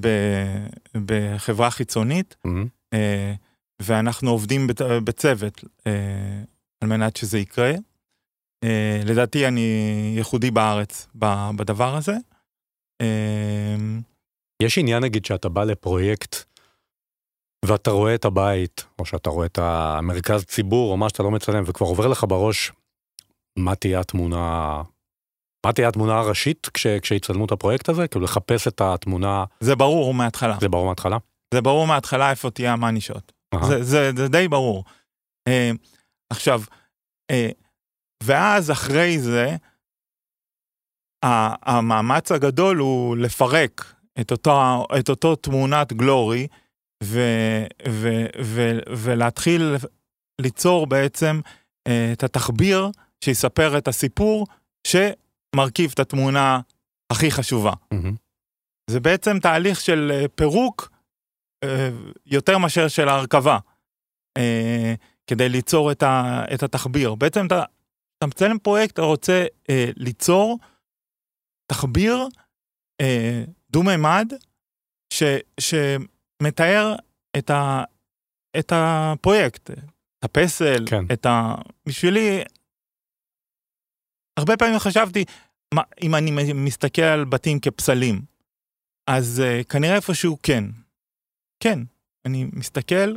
ב, 0.00 0.08
בחברה 0.94 1.70
חיצונית, 1.70 2.36
מהמם. 2.44 2.66
אה, 2.94 3.34
ואנחנו 3.82 4.30
עובדים 4.30 4.66
בת, 4.66 4.80
בצוות 4.82 5.64
אה, 5.86 5.92
על 6.80 6.88
מנת 6.88 7.16
שזה 7.16 7.38
יקרה. 7.38 7.72
אה, 8.64 9.00
לדעתי 9.04 9.48
אני 9.48 10.14
ייחודי 10.16 10.50
בארץ 10.50 11.08
בדבר 11.56 11.96
הזה. 11.96 12.16
אה, 13.00 13.76
יש 14.62 14.78
עניין 14.78 15.02
נגיד 15.02 15.24
שאתה 15.24 15.48
בא 15.48 15.64
לפרויקט 15.64 16.36
ואתה 17.64 17.90
רואה 17.90 18.14
את 18.14 18.24
הבית, 18.24 18.84
או 18.98 19.06
שאתה 19.06 19.30
רואה 19.30 19.46
את 19.46 19.58
המרכז 19.58 20.44
ציבור, 20.44 20.92
או 20.92 20.96
מה 20.96 21.08
שאתה 21.08 21.22
לא 21.22 21.30
מצלם, 21.30 21.62
וכבר 21.66 21.86
עובר 21.86 22.06
לך 22.06 22.24
בראש 22.28 22.72
מה 23.58 23.74
תהיה 23.74 24.00
התמונה, 24.00 24.82
מה 25.66 25.72
תהיה 25.72 25.88
התמונה 25.88 26.18
הראשית 26.18 26.68
כש, 26.74 26.86
כשיצלמו 26.86 27.44
את 27.44 27.52
הפרויקט 27.52 27.88
הזה? 27.88 28.08
כאילו 28.08 28.24
לחפש 28.24 28.68
את 28.68 28.80
התמונה, 28.80 29.44
זה 29.60 29.76
ברור 29.76 30.14
מההתחלה. 30.14 30.56
זה 30.60 30.68
ברור 30.68 30.86
מההתחלה? 30.86 31.16
זה 31.54 31.60
ברור 31.60 31.86
מההתחלה 31.86 32.30
איפה 32.30 32.50
תהיה 32.50 32.72
המאנישות. 32.72 33.32
זה, 33.68 33.82
זה, 33.82 34.10
זה 34.16 34.28
די 34.28 34.48
ברור. 34.48 34.84
אה, 35.48 35.70
עכשיו, 36.30 36.62
אה, 37.30 37.48
ואז 38.22 38.70
אחרי 38.70 39.18
זה, 39.18 39.56
המאמץ 41.62 42.32
הגדול 42.32 42.76
הוא 42.76 43.16
לפרק 43.16 43.94
את, 44.20 44.30
אותו, 44.30 44.84
את 44.98 45.08
אותו 45.08 45.36
תמונת 45.36 45.92
גלורי, 45.92 46.46
ו, 47.04 47.20
ו, 47.88 48.08
ו, 48.42 48.78
ולהתחיל 48.88 49.76
ליצור 50.40 50.86
בעצם 50.86 51.40
אה, 51.88 52.12
את 52.12 52.24
התחביר 52.24 52.90
שיספר 53.24 53.78
את 53.78 53.88
הסיפור 53.88 54.46
שמרכיב 54.86 55.90
את 55.94 56.00
התמונה 56.00 56.60
הכי 57.12 57.30
חשובה. 57.30 57.72
מהמם. 57.92 58.14
זה 58.90 59.00
בעצם 59.00 59.38
תהליך 59.38 59.80
של 59.80 60.12
אה, 60.14 60.28
פירוק 60.28 60.90
אה, 61.64 61.88
יותר 62.26 62.58
מאשר 62.58 62.88
של 62.88 63.08
ההרכבה, 63.08 63.58
כדי 65.26 65.48
ליצור 65.48 65.92
את, 65.92 66.02
ה, 66.02 66.44
את 66.54 66.62
התחביר. 66.62 67.14
בעצם 67.14 67.46
אתה, 67.46 67.62
אתה 68.18 68.26
מצלם 68.26 68.58
פרויקט, 68.58 68.92
אתה 68.92 69.02
רוצה 69.02 69.44
ליצור 69.96 70.58
תחביר 71.66 72.28
אה, 73.00 73.44
דו-מימד, 73.70 74.32
ש, 75.12 75.22
שמתאר 75.60 76.94
את, 77.38 77.50
ה, 77.50 77.84
את 78.58 78.72
הפרויקט, 78.76 79.70
את 79.70 80.24
הפסל, 80.24 80.84
כן. 80.86 81.04
את 81.12 81.26
ה... 81.26 81.54
בשבילי, 81.86 82.42
הרבה 84.38 84.56
פעמים 84.56 84.78
חשבתי, 84.78 85.24
מה, 85.74 85.82
אם 86.02 86.14
אני 86.14 86.52
מסתכל 86.54 87.02
על 87.02 87.24
בתים 87.24 87.60
כפסלים, 87.60 88.22
אז 89.10 89.42
uh, 89.44 89.64
כנראה 89.64 89.96
איפשהו 89.96 90.38
כן. 90.42 90.64
כן, 91.60 91.78
אני 92.26 92.46
מסתכל 92.52 93.14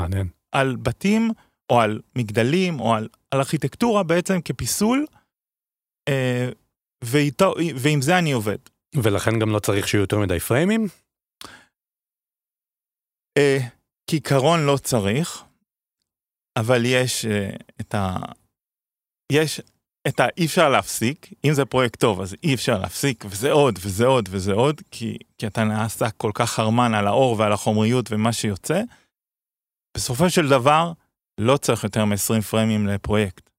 מעניין. 0.00 0.28
על 0.52 0.76
בתים, 0.76 1.30
או 1.70 1.80
על 1.80 2.00
מגדלים, 2.18 2.80
או 2.80 2.94
על, 2.94 3.08
על 3.30 3.40
ארכיטקטורה 3.40 4.02
בעצם 4.02 4.40
כפיסול, 4.44 5.06
uh, 6.10 6.54
ואיתו, 7.04 7.54
ועם 7.76 8.02
זה 8.02 8.18
אני 8.18 8.32
עובד. 8.32 8.58
ולכן 9.02 9.38
גם 9.40 9.50
לא 9.50 9.58
צריך 9.58 9.88
שיהיו 9.88 10.00
יותר 10.00 10.18
מדי 10.18 10.40
פריימים? 10.40 10.86
Uh, 13.38 13.62
כעיקרון 14.10 14.66
לא 14.66 14.76
צריך, 14.76 15.44
אבל 16.58 16.82
יש 16.84 17.24
uh, 17.24 17.62
את 17.80 17.94
ה... 17.94 18.16
יש 19.32 19.60
את 20.08 20.20
ה... 20.20 20.26
אי 20.36 20.46
אפשר 20.46 20.68
להפסיק, 20.68 21.32
אם 21.44 21.52
זה 21.54 21.64
פרויקט 21.64 22.00
טוב 22.00 22.20
אז 22.20 22.36
אי 22.42 22.54
אפשר 22.54 22.78
להפסיק, 22.78 23.24
וזה 23.30 23.52
עוד 23.52 23.78
וזה 23.82 24.06
עוד 24.06 24.28
וזה 24.30 24.52
עוד, 24.52 24.80
כי, 24.90 25.18
כי 25.38 25.46
אתה 25.46 25.64
נעשה 25.64 26.10
כל 26.10 26.30
כך 26.34 26.50
חרמן 26.50 26.94
על 26.94 27.06
האור 27.06 27.38
ועל 27.38 27.52
החומריות 27.52 28.12
ומה 28.12 28.32
שיוצא. 28.32 28.82
בסופו 29.96 30.30
של 30.30 30.48
דבר, 30.48 30.92
לא 31.40 31.56
צריך 31.56 31.84
יותר 31.84 32.04
מ-20 32.04 32.42
פריימים 32.50 32.86
לפרויקט. 32.86 33.50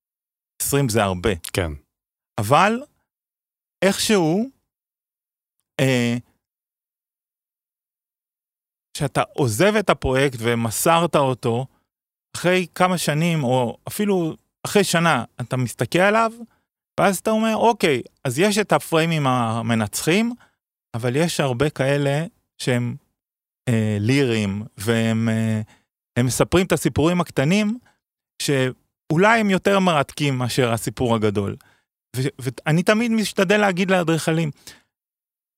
20 0.62 0.89
זה 0.89 1.04
הרבה. 1.04 1.30
כן. 1.54 1.71
אבל 2.39 2.82
איכשהו, 3.81 4.49
אה, 5.79 6.17
כשאתה 8.93 9.23
עוזב 9.33 9.75
את 9.75 9.89
הפרויקט 9.89 10.37
ומסרת 10.39 11.15
אותו, 11.15 11.65
אחרי 12.35 12.67
כמה 12.75 12.97
שנים, 12.97 13.43
או 13.43 13.77
אפילו 13.87 14.35
אחרי 14.65 14.83
שנה, 14.83 15.23
אתה 15.41 15.57
מסתכל 15.57 15.99
עליו, 15.99 16.31
ואז 16.99 17.17
אתה 17.17 17.31
אומר, 17.31 17.55
אוקיי, 17.55 18.01
אז 18.23 18.39
יש 18.39 18.57
את 18.57 18.71
הפריימים 18.71 19.27
המנצחים, 19.27 20.33
אבל 20.93 21.15
יש 21.15 21.39
הרבה 21.39 21.69
כאלה 21.69 22.25
שהם 22.57 22.95
אה, 23.69 23.97
ליריים, 23.99 24.63
והם 24.77 25.29
אה, 25.29 26.23
מספרים 26.23 26.65
את 26.65 26.71
הסיפורים 26.71 27.21
הקטנים, 27.21 27.77
שאולי 28.41 29.39
הם 29.39 29.49
יותר 29.49 29.79
מרתקים 29.79 30.37
מאשר 30.37 30.73
הסיפור 30.73 31.15
הגדול. 31.15 31.55
ואני 32.15 32.84
תמיד 32.84 33.12
משתדל 33.12 33.58
להגיד 33.58 33.91
לאדריכלים, 33.91 34.52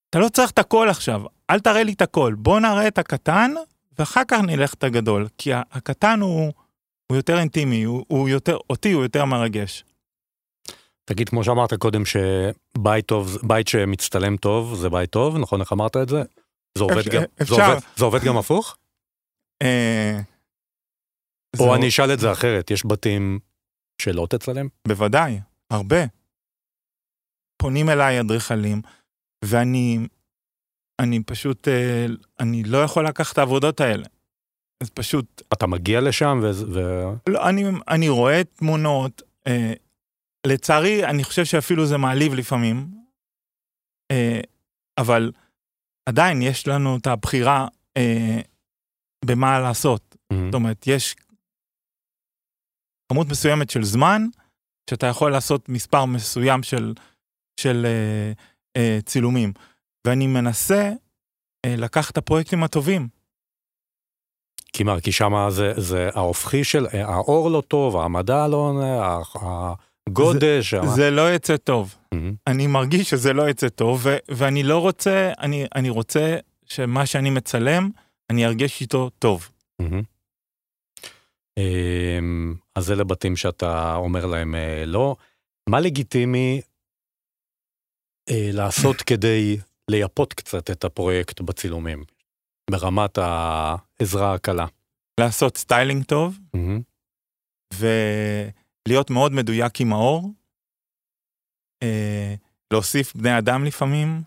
אתה 0.09 0.19
לא 0.19 0.29
צריך 0.29 0.51
את 0.51 0.59
הכל 0.59 0.89
עכשיו, 0.89 1.21
אל 1.49 1.59
תראה 1.59 1.83
לי 1.83 1.93
את 1.93 2.01
הכל, 2.01 2.35
בוא 2.37 2.59
נראה 2.59 2.87
את 2.87 2.97
הקטן, 2.97 3.51
ואחר 3.99 4.21
כך 4.27 4.39
נלך 4.39 4.73
את 4.73 4.83
הגדול, 4.83 5.27
כי 5.37 5.53
הקטן 5.53 6.19
הוא, 6.21 6.53
הוא 7.11 7.15
יותר 7.17 7.39
אינטימי, 7.39 7.83
הוא, 7.83 8.05
הוא 8.07 8.29
יותר, 8.29 8.57
אותי 8.69 8.91
הוא 8.91 9.03
יותר 9.03 9.25
מרגש. 9.25 9.83
תגיד, 11.05 11.29
כמו 11.29 11.43
שאמרת 11.43 11.73
קודם, 11.73 12.03
שבית 12.05 13.05
טוב, 13.05 13.37
בית 13.43 13.67
שמצטלם 13.67 14.37
טוב 14.37 14.75
זה 14.75 14.89
בית 14.89 15.09
טוב, 15.09 15.37
נכון? 15.37 15.61
איך 15.61 15.73
אמרת 15.73 15.97
את 15.97 16.09
זה? 16.09 16.21
זה 16.77 16.83
עובד, 16.83 16.97
אפשר- 16.97 17.11
גם, 17.11 17.21
זה 17.37 17.43
אפשר. 17.43 17.71
עובד, 17.71 17.79
זה 17.95 18.05
עובד 18.05 18.23
גם 18.23 18.37
הפוך? 18.37 18.77
אה, 19.61 20.19
או 21.59 21.65
זה- 21.65 21.75
אני 21.75 21.87
אשאל 21.87 22.13
את 22.13 22.19
זה 22.19 22.31
אחרת, 22.31 22.71
יש 22.71 22.85
בתים 22.85 23.39
שלא 24.01 24.27
תצלם? 24.29 24.67
בוודאי, 24.87 25.39
הרבה. 25.69 25.97
פונים 27.61 27.89
אליי 27.89 28.19
אדריכלים, 28.19 28.81
ואני 29.45 30.07
אני 31.01 31.23
פשוט, 31.23 31.67
אה, 31.67 32.05
אני 32.39 32.63
לא 32.63 32.77
יכול 32.77 33.07
לקחת 33.07 33.33
את 33.33 33.37
העבודות 33.37 33.81
האלה. 33.81 34.05
אז 34.83 34.89
פשוט 34.89 35.41
אתה 35.53 35.67
מגיע 35.67 36.01
לשם 36.01 36.39
ו... 36.43 36.51
ו... 36.73 36.79
לא, 37.29 37.49
אני, 37.49 37.63
אני 37.87 38.09
רואה 38.09 38.43
תמונות, 38.43 39.21
אה, 39.47 39.73
לצערי, 40.47 41.05
אני 41.05 41.23
חושב 41.23 41.45
שאפילו 41.45 41.85
זה 41.85 41.97
מעליב 41.97 42.33
לפעמים, 42.33 42.87
אה, 44.11 44.39
אבל 44.97 45.31
עדיין 46.09 46.41
יש 46.41 46.67
לנו 46.67 46.97
את 46.97 47.07
הבחירה 47.07 47.67
אה, 47.97 48.39
במה 49.25 49.59
לעשות. 49.59 50.15
Mhm. 50.33 50.35
זאת 50.45 50.53
אומרת, 50.53 50.87
יש 50.87 51.15
כמות 53.11 53.27
מסוימת 53.27 53.69
של 53.69 53.83
זמן, 53.83 54.21
שאתה 54.89 55.07
יכול 55.07 55.31
לעשות 55.31 55.69
מספר 55.69 56.05
מסוים 56.05 56.63
של, 56.63 56.93
של 57.61 57.85
אה, 57.85 58.31
אה, 58.81 58.99
צילומים. 59.05 59.53
ואני 60.07 60.27
מנסה 60.27 60.91
אה, 61.65 61.75
לקחת 61.77 62.11
את 62.11 62.17
הפרויקטים 62.17 62.63
הטובים. 62.63 63.07
כי 64.73 64.83
מה, 64.83 65.01
כי 65.01 65.11
שם 65.11 65.33
זה, 65.49 65.73
זה 65.77 66.09
ההופכי 66.15 66.63
של, 66.63 66.85
האור 66.93 67.49
לא 67.51 67.61
טוב, 67.67 67.97
המדע 67.97 68.47
לא, 68.47 68.73
ה- 69.35 69.73
הגודש. 70.09 70.73
ה- 70.73 70.85
זה 70.87 71.11
לא 71.11 71.33
יצא 71.33 71.57
טוב. 71.57 71.95
Mhm. 72.15 72.17
אני 72.47 72.67
מרגיש 72.67 73.09
שזה 73.09 73.33
לא 73.33 73.49
יצא 73.49 73.69
טוב, 73.69 74.01
ו- 74.03 74.17
ואני 74.31 74.63
לא 74.63 74.77
רוצה, 74.79 75.31
אני, 75.39 75.65
אני 75.75 75.89
רוצה 75.89 76.37
שמה 76.65 77.05
שאני 77.05 77.29
מצלם, 77.29 77.89
אני 78.29 78.45
ארגיש 78.45 78.81
איתו 78.81 79.09
טוב. 79.19 79.49
אמ, 81.57 82.55
אז 82.75 82.91
אלה 82.91 83.03
בתים 83.03 83.35
שאתה 83.35 83.95
אומר 83.95 84.25
להם 84.25 84.55
אה, 84.55 84.83
לא. 84.85 85.15
מה 85.69 85.79
לגיטימי 85.79 86.61
אה, 86.63 86.70
לעשות 88.29 89.01
כדי 89.01 89.57
לייפות 89.91 90.33
קצת 90.33 90.71
את 90.71 90.83
הפרויקט 90.83 91.41
בצילומים, 91.41 92.03
ברמת 92.71 93.17
העזרה 93.17 94.33
הקלה? 94.33 94.65
לעשות 95.19 95.57
סטיילינג 95.57 96.03
טוב, 96.03 96.39
מהמם. 96.53 96.81
ולהיות 97.73 99.09
מאוד 99.09 99.31
מדויק 99.31 99.81
עם 99.81 99.93
האור. 99.93 100.31
אה, 101.83 102.35
להוסיף 102.73 103.15
בני 103.15 103.37
אדם 103.37 103.65
לפעמים, 103.65 104.21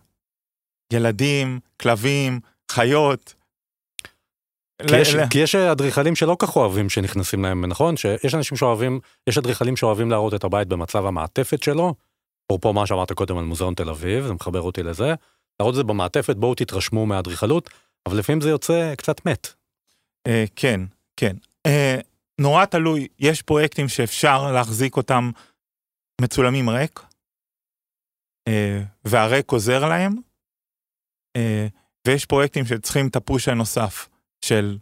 ילדים, 0.92 1.60
כלבים, 1.80 2.40
חיות. 2.70 3.34
כי 4.86 4.96
יש, 5.00 5.14
כי 5.30 5.38
יש 5.38 5.54
אדריכלים 5.54 6.14
שלא 6.14 6.36
כך 6.38 6.56
אוהבים 6.56 6.90
שנכנסים 6.90 7.44
להם, 7.44 7.64
נכון? 7.64 7.96
שיש 7.96 8.34
אנשים 8.34 8.56
שאוהבים, 8.56 9.00
יש 9.26 9.38
אדריכלים 9.38 9.76
שאוהבים 9.76 10.10
להראות 10.10 10.34
את 10.34 10.44
הבית 10.44 10.68
במצב 10.68 11.06
המעטפת 11.06 11.62
שלו, 11.62 11.94
אפרופו 12.46 12.72
מה 12.72 12.86
שאמרת 12.86 13.12
קודם 13.12 13.38
על 13.38 13.44
מוזיאון 13.44 13.74
תל 13.74 13.90
אביב, 13.90 14.26
זה 14.26 14.32
מחבר 14.32 14.60
אותי 14.60 14.82
לזה, 14.82 15.14
להראות 15.60 15.72
את 15.72 15.76
זה 15.76 15.84
במעטפת, 15.84 16.36
בואו 16.36 16.54
תתרשמו 16.54 17.06
מהאדריכלות, 17.06 17.70
אבל 18.06 18.18
לפעמים 18.18 18.40
זה 18.40 18.48
יוצא 18.48 18.94
קצת 18.94 19.26
מת. 19.26 19.54
אה, 20.26 20.44
כן, 20.56 20.80
כן. 21.16 21.36
אה, 21.66 21.96
נורא 22.40 22.64
תלוי, 22.64 23.08
יש 23.18 23.42
פרויקטים 23.42 23.88
שאפשר 23.88 24.52
להחזיק 24.52 24.96
אותם 24.96 25.30
מצולמים 26.20 26.70
ריק, 26.70 27.00
אה, 28.48 28.82
והריק 29.04 29.52
עוזר 29.52 29.88
להם, 29.88 30.16
ויש 32.06 32.26
פרויקטים 32.26 32.64
שצריכים 32.66 33.08
את 33.08 33.16
הפוש 33.16 33.48
הנוסף 33.48 34.08
של 34.44 34.78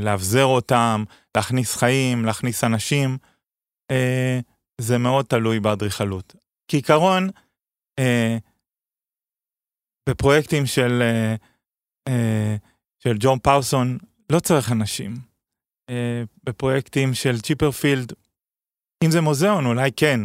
לאבזר 0.00 0.44
אותם, 0.44 1.04
להכניס 1.36 1.76
חיים, 1.76 2.24
להכניס 2.24 2.64
אנשים. 2.64 3.18
אה, 4.80 4.84
זה 4.84 4.98
מאוד 4.98 5.26
תלוי 5.26 5.60
באדריכלות. 5.60 6.34
כעיקרון, 6.68 7.30
אה, 7.98 8.36
בפרויקטים 10.08 10.66
של, 10.66 11.02
אה, 11.02 11.34
אה, 12.08 12.56
של 12.98 13.16
ג'ון 13.20 13.38
פאוסון 13.38 13.98
לא 14.32 14.40
צריך 14.40 14.72
אנשים. 14.72 15.16
אה, 15.90 16.22
בפרויקטים 16.44 17.14
של 17.14 17.40
צ'יפרפילד, 17.40 18.12
אם 19.04 19.10
זה 19.10 19.20
מוזיאון 19.20 19.66
אולי 19.66 19.90
כן, 19.96 20.20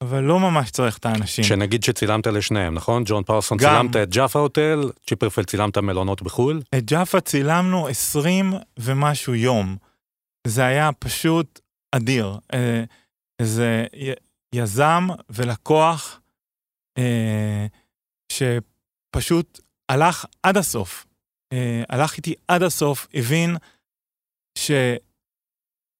אבל 0.00 0.20
לא 0.20 0.40
ממש 0.40 0.70
צריך 0.70 0.98
את 0.98 1.06
האנשים. 1.06 1.44
שנגיד 1.44 1.82
שצילמת 1.82 2.26
לשניהם, 2.26 2.74
נכון? 2.74 3.02
ג'ון 3.06 3.22
פאוסון 3.24 3.58
גם. 3.58 3.88
צילמת 3.88 3.96
את 3.96 4.14
Jaffa 4.14 4.38
Hotel, 4.38 4.90
צ'יפרפילד 5.06 5.46
צילמת 5.46 5.78
מלונות 5.78 6.22
בחו"ל, 6.22 6.62
את 6.78 6.84
Jaffa 6.84 7.20
צילמנו 7.20 7.88
20 7.88 8.52
ומשהו 8.78 9.34
יום. 9.34 9.76
זה 10.46 10.64
היה 10.64 10.90
פשוט 10.98 11.60
אדיר. 11.92 12.38
זה 13.42 13.86
י- 13.94 14.12
יזם 14.54 15.02
ולקוח 15.30 16.20
אה, 16.98 17.66
שפשוט 18.32 19.60
הלך 19.88 20.24
עד 20.42 20.56
הסוף. 20.56 21.06
אה, 21.52 21.82
הלך 21.88 22.16
איתי 22.16 22.34
עד 22.48 22.62
הסוף, 22.62 23.06
הבין 23.14 23.56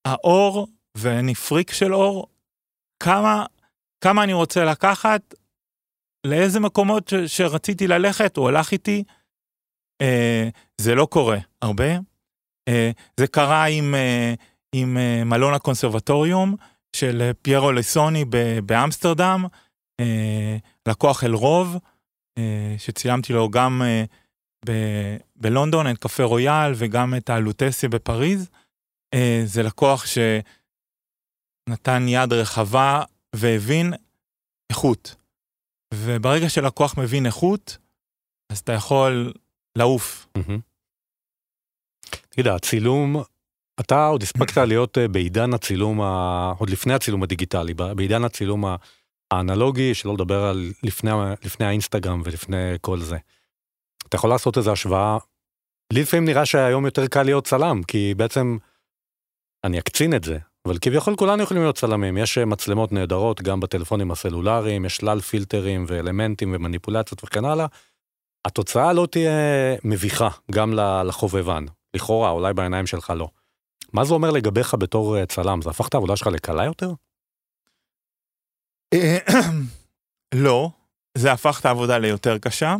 שהאור, 0.07 0.66
ואני 0.96 1.35
פריק 1.35 1.72
של 1.72 1.94
אור, 1.94 2.27
כמה, 3.03 3.46
כמה 4.01 4.24
אני 4.24 4.33
רוצה 4.33 4.64
לקחת, 4.64 5.35
לאיזה 6.27 6.61
מקומות 6.61 7.09
ש, 7.09 7.14
שרציתי 7.14 7.87
ללכת, 7.87 8.37
הוא 8.37 8.48
הלך 8.48 8.72
איתי. 8.72 9.05
אה, 10.01 10.48
זה 10.81 10.94
לא 10.94 11.07
קורה 11.11 11.38
הרבה. 11.62 11.85
אה, 12.68 12.90
זה 13.20 13.27
קרה 13.27 13.64
עם, 13.64 13.94
אה, 13.94 14.35
עם 14.74 14.96
אה, 14.98 15.24
מלון 15.24 15.55
הקונסרבטוריום 15.55 16.57
של 16.96 17.22
אה, 17.22 17.35
פיירו 17.35 17.72
לסוני 17.72 18.24
באמסטרדם, 18.64 19.44
אה, 20.01 20.57
לקוח 20.88 21.24
אלרוב, 21.24 21.77
אה, 22.38 22.74
שצילמתי 22.79 23.33
לו 23.33 23.51
גם 23.51 23.83
בלונדון 25.37 25.90
את 25.90 25.98
קפה 25.98 26.22
רויאל 26.22 26.72
וגם 26.77 27.14
את 27.14 27.31
הלוטסיה 27.31 27.88
בפריז. 27.88 28.51
זה 29.44 29.62
לקוח 29.62 30.05
שנתן 30.07 32.09
יד 32.09 32.33
רחבה 32.33 33.03
והבין 33.37 33.92
איכות. 34.70 35.14
וברגע 35.94 36.48
שלקוח 36.48 36.98
מבין 36.98 37.27
איכות, 37.27 37.79
אז 38.53 38.59
אתה 38.59 38.72
יכול 38.72 39.33
לעוף. 39.77 40.27
תגיד, 42.29 42.46
הצילום, 42.46 43.16
אתה 43.81 44.07
עוד 44.07 44.23
הספקת 44.23 44.59
להיות 44.69 44.99
אה, 44.99 45.09
בעידן 45.09 45.55
הצילום, 45.55 46.01
ה... 46.01 46.53
עוד 46.59 46.71
לפני 46.71 46.95
הצילום 46.95 47.23
הדיגיטלי, 47.23 47.75
בעידן 47.75 48.25
הצילום 48.25 48.64
האנלוגי, 49.31 49.95
שלא 49.95 50.14
לדבר 50.14 50.45
על 50.45 50.73
לפני, 50.83 51.11
לפני 51.45 51.67
האינסטגרם 51.67 52.23
ולפני 52.25 52.77
כל 52.81 52.99
זה. 52.99 53.17
אתה 54.09 54.17
יכול 54.17 54.31
לעשות 54.31 54.59
איזו 54.59 54.73
השוואה, 54.73 55.19
לי 55.93 56.03
לפעמים 56.03 56.25
נראה 56.25 56.47
שהיום 56.47 56.85
יותר 56.85 57.07
קל 57.07 57.23
להיות 57.23 57.47
צלם, 57.47 57.83
כי 57.83 58.14
בעצם, 58.17 58.59
אני 59.64 59.79
אקצין 59.79 60.14
את 60.14 60.25
זה, 60.25 60.38
אבל 60.67 60.79
כביכול 60.79 61.17
כולנו 61.17 61.43
יכולים 61.43 61.62
להיות 61.62 61.77
צלמים, 61.77 62.17
יש 62.17 62.38
אה, 62.38 62.45
מצלמות 62.45 62.93
נהדרות 62.93 63.43
גם 63.43 63.61
בטלפונים 63.61 64.11
הסלולריים, 64.11 64.85
יש 64.85 64.97
שלל 64.97 65.21
פילטרים 65.21 65.85
ואלמנטים 65.88 66.55
ומניפולציות 66.55 67.25
וכן 67.25 67.45
הלאה. 67.45 67.67
התוצאה 68.45 68.93
לא 68.93 69.07
תהיה 69.11 69.31
מביכה 69.85 70.29
גם 70.53 70.73
לחובבן, 71.05 71.64
לכאורה, 71.95 72.31
אולי 72.31 72.55
בעיניים 72.55 72.87
שלך 72.87 73.12
לא. 73.17 73.29
מה 73.93 74.05
זה 74.05 74.14
אומר 74.14 74.31
לגביך 74.31 74.75
בתור 74.75 75.19
אה, 75.19 75.27
צלם? 75.27 75.62
זה 75.62 75.71
הפך 75.71 75.88
את 75.88 75.95
העבודה 75.95 76.17
שלך 76.17 76.27
לקלה 76.27 76.64
יותר? 76.64 76.93
אה, 78.95 79.19
לא, 80.45 80.71
זה 81.19 81.33
הפך 81.33 81.61
את 81.61 81.67
העבודה 81.67 81.99
ליותר 81.99 82.38
קשה. 82.38 82.77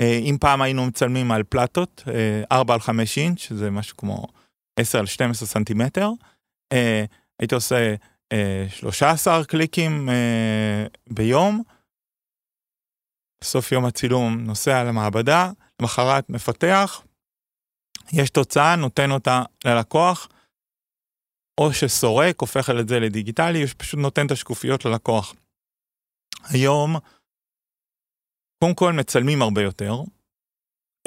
אה, 0.00 0.18
אם 0.18 0.36
פעם 0.40 0.62
היינו 0.62 0.86
מצלמים 0.86 1.32
על 1.32 1.42
פלטות, 1.42 2.02
אה, 2.08 2.42
4 2.52 2.74
על 2.74 2.80
5 2.80 3.18
אינץ', 3.18 3.38
שזה 3.38 3.70
משהו 3.70 3.96
כמו 3.96 4.26
10 4.80 4.98
על 4.98 5.06
12 5.06 5.48
סנטימטר, 5.48 6.10
הייתי 7.40 7.54
עושה 7.54 7.94
אה, 8.32 8.66
13 8.68 9.44
קליקים 9.44 10.08
ביום. 11.10 11.62
בסוף 13.40 13.72
יום 13.72 13.84
הצילום 13.84 14.40
נוסע 14.40 14.84
למעבדה, 14.84 15.50
למחרת 15.80 16.30
מפתח, 16.30 17.02
יש 18.12 18.30
תוצאה, 18.30 18.76
נותן 18.76 19.10
אותה 19.10 19.42
ללקוח, 19.64 20.28
או 21.60 21.72
שסורק, 21.72 22.40
הופך 22.40 22.70
את 22.80 22.88
זה 22.88 23.00
לדיגיטלי, 23.00 23.62
או 23.62 23.68
שפשוט 23.68 24.00
נותן 24.00 24.26
את 24.26 24.30
השקופיות 24.30 24.84
ללקוח. 24.84 25.34
היום, 26.44 26.96
קודם 28.58 28.74
כל 28.74 28.92
מצלמים 28.92 29.42
הרבה 29.42 29.62
יותר, 29.62 29.94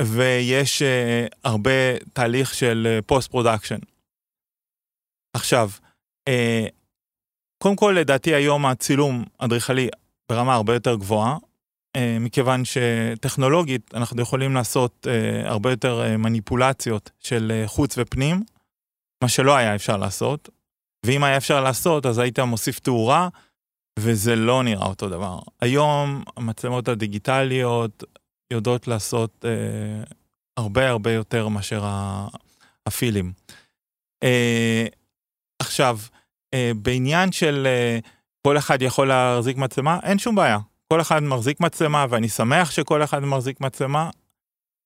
ויש 0.02 0.82
אה, 0.82 1.38
הרבה 1.44 1.98
תהליך 2.14 2.54
של 2.54 3.00
post 3.06 3.32
production. 3.32 3.80
עכשיו, 5.34 5.70
uh, 6.30 6.70
קודם 7.64 7.76
כל 7.76 7.96
לדעתי 8.00 8.36
היום 8.36 8.66
הצילום 8.66 9.24
אדריכלי 9.38 9.90
ברמה 10.30 10.54
הרבה 10.56 10.74
יותר 10.74 10.96
גבוהה, 10.96 11.36
uh, 11.36 11.47
מכיוון 12.20 12.64
שטכנולוגית 12.66 13.94
אנחנו 13.94 14.22
יכולים 14.22 14.54
לעשות 14.54 15.08
uh, 15.08 15.48
הרבה 15.48 15.70
יותר 15.70 16.04
uh, 16.04 16.18
מניפולציות 16.18 17.12
של 17.20 17.64
חוץ 17.66 17.96
ופנים, 17.98 18.44
מה 19.24 19.30
שלא 19.30 19.56
היה 19.56 19.76
אפשר 19.76 19.98
לעשות, 19.98 20.50
ואם 21.06 21.24
היה 21.24 21.38
אפשר 21.38 21.64
לעשות 21.64 22.06
אז 22.06 22.20
היית 22.20 22.40
מוסיף 22.40 22.80
תאורה, 22.80 23.30
וזה 24.00 24.36
לא 24.36 24.64
נראה 24.64 24.86
אותו 24.86 25.10
דבר. 25.10 25.40
היום 25.62 26.24
המצלמות 26.38 26.88
הדיגיטליות 26.88 28.04
יודעות 28.54 28.88
לעשות 28.88 29.46
אה, 29.46 30.04
הרבה 30.58 30.90
הרבה 30.90 31.12
יותר 31.12 31.48
מאשר 31.48 31.84
הפילים. 32.86 33.32
אה, 34.24 34.86
עכשיו, 35.62 36.00
אה, 36.54 36.72
בעניין 36.76 37.32
של 37.32 37.68
אה, 37.68 38.00
כל 38.48 38.58
אחד 38.58 38.82
יכול 38.82 39.08
להחזיק 39.08 39.58
מצלמה, 39.58 40.00
אין 40.04 40.20
שום 40.20 40.36
בעיה. 40.36 40.58
כל 40.94 41.02
אחד 41.02 41.24
מחזיק 41.24 41.60
מצלמה, 41.60 42.06
ואני 42.10 42.30
שמח 42.30 42.72
שכל 42.72 43.04
אחד 43.04 43.20
מחזיק 43.20 43.62
מצלמה, 43.62 44.10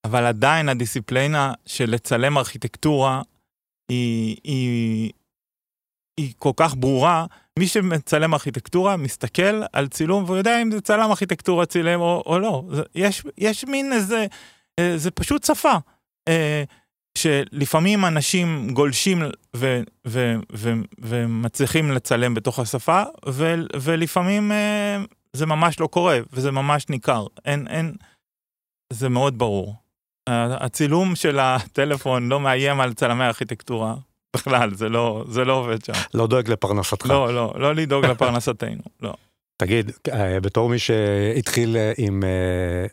אבל 0.06 0.26
עדיין 0.26 0.70
הדיסציפלינה 0.70 1.54
של 1.66 1.90
לצלם 1.90 2.38
ארכיטקטורה 2.38 3.22
היא, 3.92 4.38
היא, 4.44 5.12
היא 6.18 6.34
כל 6.38 6.52
כך 6.56 6.76
ברורה. 6.76 7.26
מי 7.60 7.68
שמצלם 7.68 8.34
ארכיטקטורה 8.34 8.98
מסתכל 8.98 9.62
על 9.74 9.88
צילום 9.88 10.24
והוא 10.24 10.38
יודע 10.38 10.62
אם 10.62 10.72
זה 10.72 10.82
צלם 10.82 11.10
ארכיטקטורה 11.10 11.66
צילם 11.66 12.00
או, 12.00 12.24
או 12.26 12.40
לא. 12.40 12.64
יש, 12.96 13.24
יש 13.38 13.66
מין 13.66 13.94
איזה, 13.94 14.26
אה, 14.80 14.98
זה 14.98 15.12
פשוט 15.12 15.44
שפה. 15.44 15.74
אה, 16.28 16.64
שלפעמים 17.18 18.06
אנשים 18.06 18.74
גולשים 18.74 19.24
ו, 19.56 19.82
ו, 20.08 20.36
ו, 20.54 20.74
ומצליחים 21.00 21.92
לצלם 21.92 22.34
בתוך 22.34 22.60
השפה, 22.60 23.04
ו, 23.30 23.56
ולפעמים 23.82 24.52
אה, 24.52 24.98
זה 25.36 25.46
ממש 25.46 25.80
לא 25.80 25.88
קורה, 25.88 26.20
וזה 26.34 26.52
ממש 26.52 26.90
ניכר. 26.90 27.26
אין, 27.46 27.68
אין, 27.68 27.94
זה 28.94 29.10
מאוד 29.10 29.38
ברור. 29.38 29.76
הצילום 30.30 31.16
של 31.16 31.40
הטלפון 31.40 32.30
לא 32.30 32.40
מאיים 32.40 32.80
על 32.82 32.94
צלמי 32.94 33.24
ארכיטקטורה 33.24 33.96
בכלל, 34.36 34.74
זה 34.74 34.90
לא, 34.90 35.24
זה 35.28 35.46
לא 35.46 35.54
עובד 35.54 35.86
שם. 35.86 35.94
לא 36.14 36.28
דואג 36.28 36.50
לפרנסתך. 36.50 37.06
לא, 37.06 37.34
לא, 37.34 37.54
לא 37.58 37.76
לדאוג 37.76 38.06
לפרנסתנו, 38.06 38.82
לא. 39.02 39.14
תגיד, 39.62 39.92
אה, 40.12 40.40
בתור 40.40 40.70
מי 40.70 40.80
שהתחיל 40.80 41.78
אה, 41.78 41.92
עם 41.98 42.24
אה, 42.24 42.86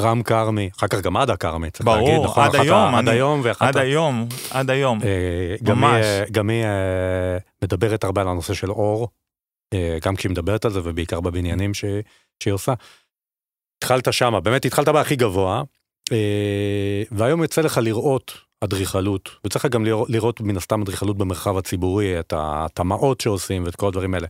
רם 0.00 0.22
כרמי, 0.22 0.70
אחר 0.78 0.86
כך 0.88 1.00
גם 1.00 1.16
עדה 1.16 1.36
כרמי, 1.36 1.70
צריך 1.70 1.84
ברור, 1.86 2.08
להגיד, 2.08 2.24
נכון? 2.24 2.44
עד 2.44 2.54
היום, 2.54 2.94
ה- 2.94 2.98
עד 2.98 3.08
אני- 3.08 3.16
היום, 3.16 3.40
ואחת 3.44 3.62
עד 3.62 3.76
היום, 3.76 4.28
עד 4.50 4.70
היום. 4.70 4.98
ממש. 5.68 6.04
גם 6.32 6.50
היא 6.50 6.64
מדברת 7.64 8.04
הרבה 8.04 8.20
על 8.20 8.28
הנושא 8.28 8.54
של 8.54 8.70
אור, 8.70 9.08
גם 10.02 10.16
כשהיא 10.16 10.30
מדברת 10.30 10.64
על 10.64 10.70
זה 10.70 10.80
ובעיקר 10.84 11.20
בבניינים 11.20 11.74
ש- 11.74 11.84
שהיא 12.42 12.54
עושה. 12.54 12.74
התחלת 13.78 14.12
שמה, 14.12 14.40
באמת 14.40 14.64
התחלת 14.64 14.88
בהכי 14.88 15.16
גבוה, 15.16 15.62
אה, 16.12 17.02
והיום 17.10 17.42
יוצא 17.42 17.60
לך 17.60 17.80
לראות 17.82 18.32
אדריכלות, 18.64 19.30
לך 19.56 19.66
גם 19.66 19.84
לראות, 19.84 20.10
לראות 20.10 20.40
מן 20.40 20.56
הסתם 20.56 20.82
אדריכלות 20.82 21.18
במרחב 21.18 21.56
הציבורי, 21.56 22.20
את 22.20 22.32
הטמעות 22.36 23.20
שעושים 23.20 23.64
ואת 23.64 23.76
כל 23.76 23.88
הדברים 23.88 24.14
האלה. 24.14 24.26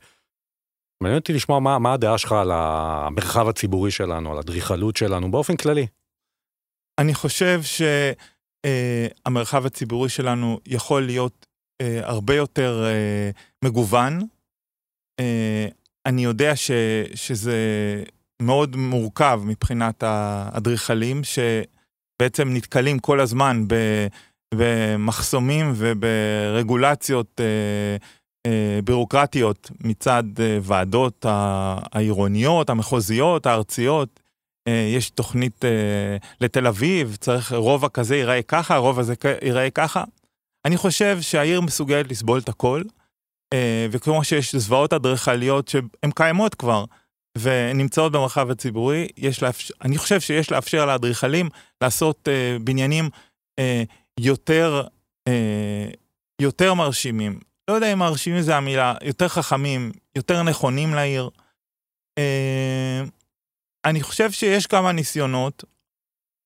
מעניין 1.02 1.18
אותי 1.18 1.32
לשמוע 1.32 1.60
מה, 1.60 1.78
מה 1.78 1.92
הדעה 1.92 2.18
שלך 2.18 2.32
על 2.32 2.50
המרחב 2.52 3.48
הציבורי 3.48 3.90
שלנו, 3.90 4.30
על 4.30 4.36
האדריכלות 4.36 4.96
שלנו 4.96 5.30
באופן 5.30 5.56
כללי. 5.56 5.86
אני 6.98 7.14
חושב 7.14 7.60
שהמרחב 9.26 9.66
הציבורי 9.66 10.08
שלנו 10.08 10.60
יכול 10.66 11.06
להיות 11.06 11.46
אה, 11.80 12.00
הרבה 12.02 12.34
יותר 12.34 12.84
אה, 12.86 13.30
מגוון. 13.64 14.20
אה, 15.20 15.66
אני 16.06 16.24
יודע 16.24 16.56
ש, 16.56 16.70
שזה 17.14 17.56
מאוד 18.42 18.76
מורכב 18.76 19.40
מבחינת 19.44 20.02
האדריכלים, 20.02 21.22
שבעצם 21.24 22.48
נתקלים 22.54 22.98
כל 22.98 23.20
הזמן 23.20 23.64
ב, 23.68 23.74
במחסומים 24.54 25.72
וברגולציות 25.76 27.40
אה, 27.40 27.96
אה, 28.46 28.80
בירוקרטיות 28.84 29.70
מצד 29.80 30.24
אה, 30.40 30.58
ועדות 30.62 31.26
העירוניות, 31.28 32.70
המחוזיות, 32.70 33.46
הארציות. 33.46 34.20
אה, 34.68 34.90
יש 34.96 35.10
תוכנית 35.10 35.64
אה, 35.64 36.16
לתל 36.40 36.66
אביב, 36.66 37.16
צריך 37.20 37.52
רובע 37.52 37.88
כזה 37.88 38.16
ייראה 38.16 38.42
ככה, 38.42 38.76
רובע 38.76 39.02
זה 39.02 39.14
ייראה 39.42 39.70
ככה. 39.70 40.04
אני 40.64 40.76
חושב 40.76 41.18
שהעיר 41.20 41.60
מסוגלת 41.60 42.10
לסבול 42.10 42.38
את 42.38 42.48
הכל, 42.48 42.82
וכמו 43.90 44.24
שיש 44.24 44.54
זוועות 44.54 44.92
אדריכליות 44.92 45.68
שהן 45.68 46.10
קיימות 46.14 46.54
כבר, 46.54 46.84
ונמצאות 47.38 48.12
במרחב 48.12 48.50
הציבורי, 48.50 49.08
יש 49.16 49.42
לאפשר, 49.42 49.74
אני 49.82 49.98
חושב 49.98 50.20
שיש 50.20 50.50
לאפשר 50.50 50.86
לאדריכלים 50.86 51.48
לעשות 51.80 52.28
אה, 52.28 52.56
בניינים 52.60 53.10
אה, 53.58 53.82
יותר, 54.20 54.82
אה, 55.28 55.88
יותר 56.42 56.74
מרשימים. 56.74 57.40
לא 57.68 57.74
יודע 57.74 57.92
אם 57.92 57.98
מרשימים 57.98 58.42
זה 58.42 58.56
המילה, 58.56 58.94
יותר 59.02 59.28
חכמים, 59.28 59.92
יותר 60.16 60.42
נכונים 60.42 60.94
לעיר. 60.94 61.30
אה, 62.18 63.02
אני 63.84 64.02
חושב 64.02 64.30
שיש 64.30 64.66
כמה 64.66 64.92
ניסיונות, 64.92 65.64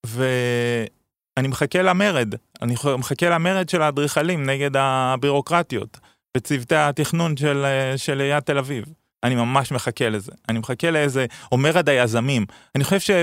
ואני 0.06 1.48
מחכה 1.48 1.82
למרד. 1.82 2.34
אני 2.62 2.74
מחכה 2.98 3.28
למרד 3.30 3.68
של 3.68 3.82
האדריכלים 3.82 4.50
נגד 4.50 4.70
הבירוקרטיות 4.76 5.98
וצוותי 6.38 6.74
התכנון 6.77 7.37
של, 7.37 7.64
אה, 7.64 7.98
של 7.98 8.20
עיריית 8.20 8.46
תל 8.46 8.59
אביב. 8.59 8.85
אני 9.24 9.35
ממש 9.35 9.72
מחכה 9.72 10.09
לזה. 10.09 10.33
אני 10.48 10.59
מחכה 10.59 10.90
לאיזה, 10.90 11.27
או 11.53 11.59
מרד 11.59 11.88
היזמים. 11.88 12.46
אני 12.74 12.85
חושב 12.85 13.22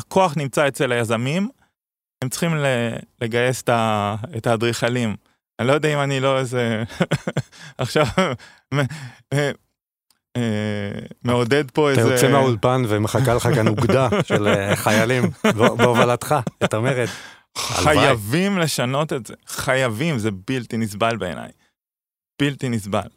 שהכוח 0.00 0.36
נמצא 0.36 0.68
אצל 0.68 0.92
היזמים, 0.92 1.48
הם 2.22 2.28
צריכים 2.28 2.56
לגייס 3.20 3.62
את 4.36 4.46
האדריכלים. 4.46 5.16
אני 5.58 5.68
לא 5.68 5.72
יודע 5.72 5.94
אם 5.94 5.98
אני 5.98 6.20
לא 6.20 6.38
איזה... 6.38 6.82
עכשיו... 7.78 8.06
אה, 10.36 10.90
מעודד 11.24 11.70
פה 11.70 11.92
אתה 11.92 12.00
איזה... 12.00 12.12
יוצא 12.12 12.28
מהאולפן 12.32 12.82
ומחכה 12.88 13.34
לך 13.34 13.48
כאן 13.54 13.68
אוגדה 13.68 14.08
של 14.24 14.48
אה, 14.48 14.76
חיילים 14.76 15.30
בהובלתך, 15.54 16.34
את 16.64 16.74
המרד. 16.74 17.08
הלוואי. 17.56 17.96
חייבים 17.96 18.58
לשנות 18.58 19.12
את 19.12 19.26
זה. 19.26 19.34
חייבים, 19.46 20.18
זה 20.18 20.30
בלתי 20.48 20.76
נסבל 20.76 21.16
בעיניי. 21.16 21.50
בלתי 22.40 22.68
נסבל. 22.68 23.08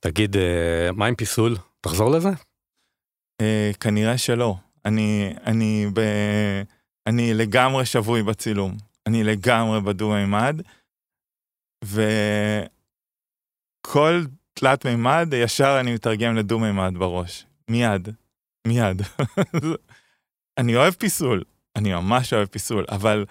תגיד, 0.00 0.36
אה, 0.36 0.92
מה 0.92 1.06
עם 1.06 1.14
פיסול? 1.14 1.56
תחזור 1.80 2.10
לזה? 2.10 2.28
אה, 3.40 3.70
כנראה 3.80 4.18
שלא. 4.18 4.56
אני, 4.84 5.34
אני, 5.46 5.86
ב, 5.94 6.00
אני 7.06 7.34
לגמרי 7.34 7.86
שבוי 7.86 8.22
בצילום. 8.22 8.76
אני 9.06 9.24
לגמרי 9.24 9.80
בדו-מימד, 9.80 10.60
וכל 11.84 12.04
תלת 14.54 14.86
מימד, 14.86 15.28
ישר 15.32 15.76
אני 15.80 15.94
מתרגם 15.94 16.36
לדו-מימד 16.36 16.92
בראש. 16.98 17.46
מיד. 17.70 18.08
מיד. 18.66 19.02
אני 20.58 20.76
אוהב 20.76 20.94
פיסול, 20.94 21.44
אני 21.76 21.92
ממש 21.92 22.32
אוהב 22.32 22.48
פיסול, 22.48 22.84
אבל, 22.88 23.24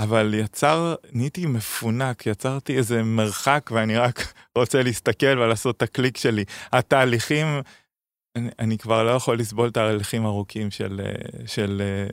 אבל 0.00 0.34
יצר, 0.34 0.94
נהייתי 1.12 1.46
מפונק, 1.46 2.26
יצרתי 2.26 2.76
איזה 2.76 3.02
מרחק 3.02 3.70
ואני 3.72 3.96
רק 3.96 4.32
רוצה 4.58 4.82
להסתכל 4.82 5.38
ולעשות 5.38 5.76
את 5.76 5.82
הקליק 5.82 6.16
שלי. 6.16 6.44
התהליכים, 6.72 7.46
אני, 8.36 8.50
אני 8.58 8.78
כבר 8.78 9.02
לא 9.02 9.10
יכול 9.10 9.38
לסבול 9.38 9.68
את 9.68 9.76
ההליכים 9.76 10.26
ארוכים 10.26 10.70
של, 10.70 11.00
אה, 11.04 11.46
של, 11.46 11.82
אה, 11.84 12.06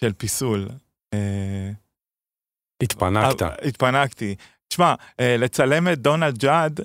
של 0.00 0.12
פיסול. 0.12 0.68
אה, 1.14 1.70
התפנקת. 2.82 3.42
התפנקתי. 3.66 4.34
תשמע, 4.68 4.94
לצלם 5.18 5.88
את 5.88 5.98
דונלד 5.98 6.38
ג'אד 6.38 6.80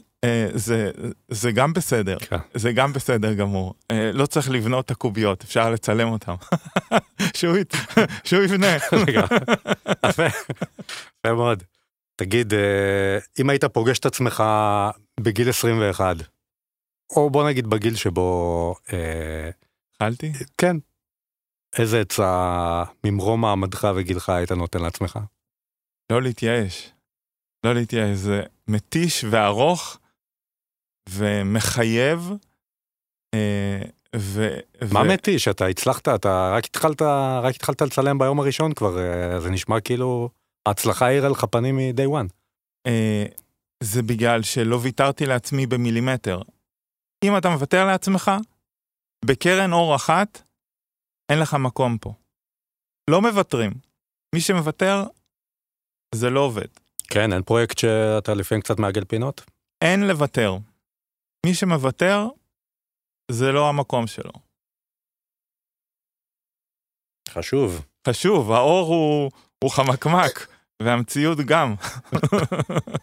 זה, 0.54 0.92
זה 1.32 1.52
גם 1.52 1.74
בסדר, 1.74 2.20
כן. 2.20 2.38
זה 2.54 2.72
גם 2.72 2.94
בסדר 2.94 3.34
גמור. 3.34 3.74
אה, 3.92 4.12
לא 4.14 4.26
צריך 4.26 4.50
לבנות 4.50 4.86
את 4.86 4.92
הקוביות, 4.92 5.44
אפשר 5.44 5.70
לצלם 5.72 6.08
אותם. 6.08 6.36
שהוא, 7.38 7.58
ית... 7.58 7.74
שהוא 8.24 8.44
יבנה. 8.44 8.78
רגע, 9.08 9.26
יפה, 10.10 10.24
מאוד. 11.28 11.64
תגיד, 12.16 12.54
אה, 12.54 13.18
אם 13.40 13.50
היית 13.50 13.66
פוגש 13.66 14.00
את 14.00 14.06
עצמך 14.06 14.44
בגיל 15.20 15.50
21, 15.50 16.16
או 17.16 17.30
בוא 17.30 17.50
נגיד 17.50 17.68
בגיל 17.68 17.96
שבו, 17.96 18.76
אה, 18.94 19.50
התחלתי? 19.92 20.32
כן, 20.58 20.78
איזה 21.78 22.02
עצה 22.02 22.84
ממרום 23.04 23.42
מעמדך 23.42 23.88
וגילך 23.96 24.30
היית 24.30 24.52
נותן 24.52 24.82
לעצמך? 24.82 25.20
לא 26.12 26.22
להתייאש. 26.22 26.92
לא 27.66 27.74
להתייאש, 27.74 28.18
זה 28.18 28.44
מתיש 28.68 29.26
וארוך 29.30 30.00
ומחייב. 31.10 32.32
אה, 33.34 33.82
ו... 34.16 34.48
מה 34.92 35.00
ו- 35.00 35.08
מתיש? 35.14 35.48
אתה 35.48 35.66
הצלחת, 35.66 36.08
אתה 36.08 36.52
רק 36.58 36.66
התחלת, 36.66 37.02
רק 37.44 37.56
התחלת 37.56 37.82
לצלם 37.82 38.18
ביום 38.18 38.40
הראשון 38.40 38.74
כבר, 38.74 39.00
אה, 39.00 39.40
זה 39.40 39.50
נשמע 39.50 39.80
כאילו 39.80 40.30
ההצלחה 40.68 41.06
האירה 41.06 41.30
לך 41.30 41.46
פנים 41.52 41.78
מ-day 41.78 42.08
one. 42.08 42.28
אה, 42.88 43.26
זה 43.84 44.02
בגלל 44.04 44.44
שלא 44.44 44.80
ויתרתי 44.82 45.26
לעצמי 45.26 45.66
במילימטר. 45.66 46.42
אם 47.24 47.38
אתה 47.38 47.50
מוותר 47.50 47.86
לעצמך, 47.86 48.32
בקרן 49.26 49.74
אור 49.74 49.96
אחת, 49.96 50.42
אין 51.32 51.40
לך 51.40 51.54
מקום 51.54 51.98
פה. 51.98 52.14
לא 53.10 53.22
מוותרים. 53.22 53.72
מי 54.36 54.42
שמוותר, 54.42 55.04
זה 56.16 56.30
לא 56.30 56.40
עובד. 56.40 56.68
כן, 57.10 57.34
אין 57.34 57.42
פרויקט 57.42 57.78
שאתה 57.78 58.34
לפעמים 58.34 58.62
קצת 58.62 58.80
מעגל 58.80 59.06
פינות? 59.06 59.46
אין 59.82 60.08
לוותר. 60.08 60.58
מי 61.48 61.54
שמוותר, 61.54 62.28
זה 63.32 63.52
לא 63.52 63.70
המקום 63.70 64.08
שלו. 64.08 64.32
חשוב. 67.30 67.86
חשוב, 68.08 68.52
האור 68.52 68.88
הוא, 68.88 69.32
הוא 69.64 69.72
חמקמק, 69.72 70.48
והמציאות 70.82 71.38
גם. 71.38 71.76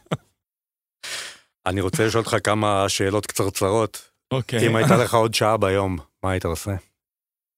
אני 1.69 1.81
רוצה 1.81 2.07
לשאול 2.07 2.25
אותך 2.25 2.37
כמה 2.45 2.89
שאלות 2.89 3.27
קצרצרות. 3.27 4.11
אוקיי. 4.33 4.69
אם 4.69 4.77
הייתה 4.77 4.97
לך 4.97 5.15
עוד 5.15 5.35
שעה 5.35 5.57
ביום, 5.57 5.99
מה 6.23 6.31
היית 6.31 6.45
עושה? 6.45 6.75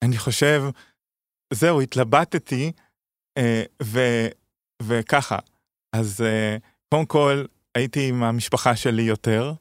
אני 0.05 0.19
חושב, 0.19 0.63
זהו, 1.53 1.81
התלבטתי, 1.81 2.73
אה, 3.39 3.63
ו, 3.83 4.01
וככה. 4.83 5.39
אז 5.93 6.21
אה, 6.21 6.57
קודם 6.89 7.07
כל, 7.07 7.45
הייתי 7.75 8.09
עם 8.09 8.23
המשפחה 8.23 8.77
שלי 8.77 9.03
יותר, 9.03 9.53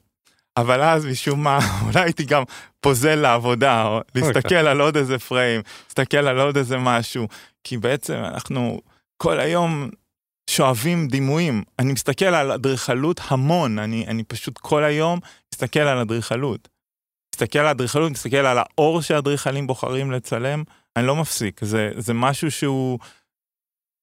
אבל 0.57 0.81
אז 0.81 1.05
משום 1.05 1.43
מה, 1.43 1.59
אולי 1.85 2.03
הייתי 2.03 2.23
גם 2.23 2.43
פוזל 2.79 3.15
לעבודה, 3.15 3.85
או 3.85 4.01
להסתכל 4.15 4.55
על 4.55 4.81
עוד 4.81 4.97
איזה 4.97 5.19
פריים, 5.19 5.61
להסתכל 5.85 6.17
על 6.17 6.39
עוד 6.39 6.57
איזה 6.57 6.77
משהו, 6.77 7.27
כי 7.63 7.77
בעצם 7.77 8.13
אנחנו 8.13 8.81
כל 9.17 9.39
היום 9.39 9.89
שואבים 10.49 11.07
דימויים. 11.07 11.63
אני 11.79 11.93
מסתכל 11.93 12.25
על 12.25 12.51
אדריכלות 12.51 13.21
המון, 13.27 13.79
אני, 13.79 14.07
אני 14.07 14.23
פשוט 14.23 14.57
כל 14.57 14.83
היום 14.83 15.19
מסתכל 15.53 15.79
על 15.79 15.97
אדריכלות. 15.97 16.67
מסתכל 17.35 17.59
על 17.59 17.67
אדריכלות, 17.67 18.11
מסתכל 18.11 18.37
על 18.37 18.57
האור 18.57 19.01
שאדריכלים 19.01 19.67
בוחרים 19.67 20.11
לצלם, 20.11 20.63
אני 20.95 21.07
לא 21.07 21.15
מפסיק, 21.15 21.63
זה, 21.63 21.91
זה 21.97 22.13
משהו 22.13 22.51
שהוא... 22.51 22.99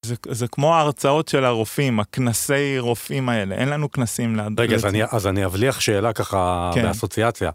זה, 0.06 0.14
זה 0.30 0.48
כמו 0.48 0.74
ההרצאות 0.74 1.28
של 1.28 1.44
הרופאים, 1.44 2.00
הכנסי 2.00 2.78
רופאים 2.78 3.28
האלה, 3.28 3.54
אין 3.54 3.68
לנו 3.68 3.90
כנסים 3.90 4.36
לאדריכלים. 4.36 4.66
רגע, 4.68 4.76
אז 4.76 4.86
אני, 4.86 5.04
אז 5.04 5.26
אני 5.26 5.44
אבליח 5.44 5.80
שאלה 5.80 6.12
ככה 6.12 6.70
כן. 6.74 6.82
באסוציאציה. 6.82 7.50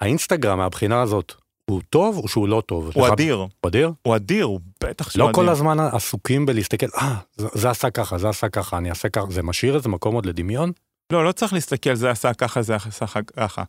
האינסטגרם 0.00 0.58
מהבחינה 0.58 1.02
הזאת, 1.02 1.34
הוא 1.70 1.82
טוב 1.90 2.16
או 2.16 2.28
שהוא 2.28 2.48
לא 2.48 2.62
טוב? 2.66 2.90
הוא 2.94 3.06
לך- 3.06 3.12
אדיר, 3.12 3.34
הוא 3.36 3.48
אדיר? 3.66 3.92
הוא 4.02 4.16
אדיר, 4.16 4.44
הוא 4.44 4.60
בטח 4.84 5.10
שהוא 5.10 5.20
לא 5.20 5.24
אדיר. 5.24 5.34
כל 5.34 5.48
הזמן 5.48 5.80
עסוקים 5.80 6.46
בלהסתכל, 6.46 6.86
אה, 6.96 7.14
זה, 7.36 7.48
זה 7.54 7.70
עשה 7.70 7.90
ככה, 7.90 8.18
זה 8.18 8.28
עשה 8.28 8.48
ככה, 8.48 8.78
אני 8.78 8.90
אעשה 8.90 9.08
ככה, 9.08 9.26
זה 9.30 9.42
משאיר 9.42 9.76
איזה 9.76 9.88
מקום 9.88 10.14
עוד 10.14 10.26
לדמיון? 10.26 10.72
לא, 11.12 11.24
לא 11.24 11.32
צריך 11.32 11.52
להסתכל 11.52 11.94
זה 11.94 12.10
עשה 12.10 12.34
ככה, 12.34 12.62
זה 12.62 12.76
עשה 12.76 13.06
ככה. 13.36 13.64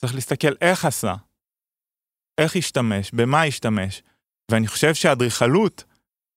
צריך 0.00 0.14
להסתכל 0.14 0.52
איך 0.60 0.84
עשה, 0.84 1.14
איך 2.40 2.56
השתמש, 2.56 3.10
במה 3.14 3.42
השתמש. 3.42 4.02
ואני 4.50 4.66
חושב 4.66 4.94
שהאדריכלות 4.94 5.84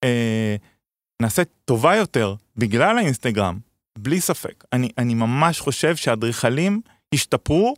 אה, 0.03 0.55
נעשית 1.21 1.47
טובה 1.65 1.95
יותר 1.95 2.35
בגלל 2.57 2.97
האינסטגרם, 2.97 3.59
בלי 3.97 4.21
ספק. 4.21 4.63
אני, 4.73 4.89
אני 4.97 5.13
ממש 5.13 5.59
חושב 5.59 5.95
שהאדריכלים 5.95 6.81
השתפרו 7.13 7.75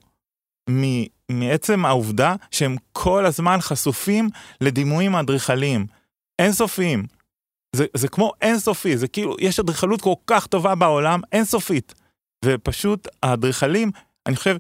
מ, 0.70 0.82
מעצם 1.32 1.86
העובדה 1.86 2.36
שהם 2.52 2.76
כל 2.92 3.26
הזמן 3.26 3.58
חשופים 3.62 4.30
לדימויים 4.62 5.16
אדריכליים. 5.16 5.86
אינסופיים. 6.40 7.06
זה, 7.76 7.86
זה 7.94 8.08
כמו 8.08 8.32
אינסופי, 8.42 8.98
זה 8.98 9.08
כאילו, 9.08 9.36
יש 9.40 9.60
אדריכלות 9.60 10.02
כל 10.02 10.14
כך 10.28 10.48
טובה 10.48 10.76
בעולם, 10.76 11.22
אינסופית. 11.32 11.94
ופשוט 12.46 13.08
האדריכלים, 13.24 13.92
אני 14.26 14.36
חושב, 14.36 14.58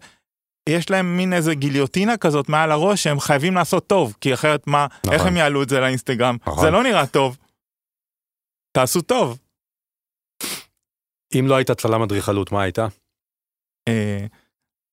יש 0.70 0.90
להם 0.90 1.18
מין 1.18 1.34
איזה 1.34 1.56
גיליוטינה 1.56 2.18
כזאת 2.18 2.50
מעל 2.50 2.72
הראש 2.72 3.04
שהם 3.04 3.20
חייבים 3.20 3.56
לעשות 3.56 3.88
טוב, 3.88 4.16
כי 4.22 4.34
אחרת 4.34 4.68
מה, 4.68 4.88
נכון. 5.00 5.14
איך 5.14 5.26
הם 5.26 5.38
יעלו 5.38 5.64
את 5.64 5.70
זה 5.70 5.80
לאינסטגרם? 5.80 6.38
נכון. 6.48 6.64
זה 6.64 6.72
לא 6.72 6.84
נראה 6.84 7.06
טוב. 7.06 7.38
תעשו 8.76 9.02
טוב. 9.02 9.40
אם 11.40 11.46
לא 11.48 11.56
היית 11.56 11.72
צלם 11.72 12.02
אדריכלות, 12.02 12.52
מה 12.52 12.62
היית? 12.62 12.80
אה, 13.88 14.26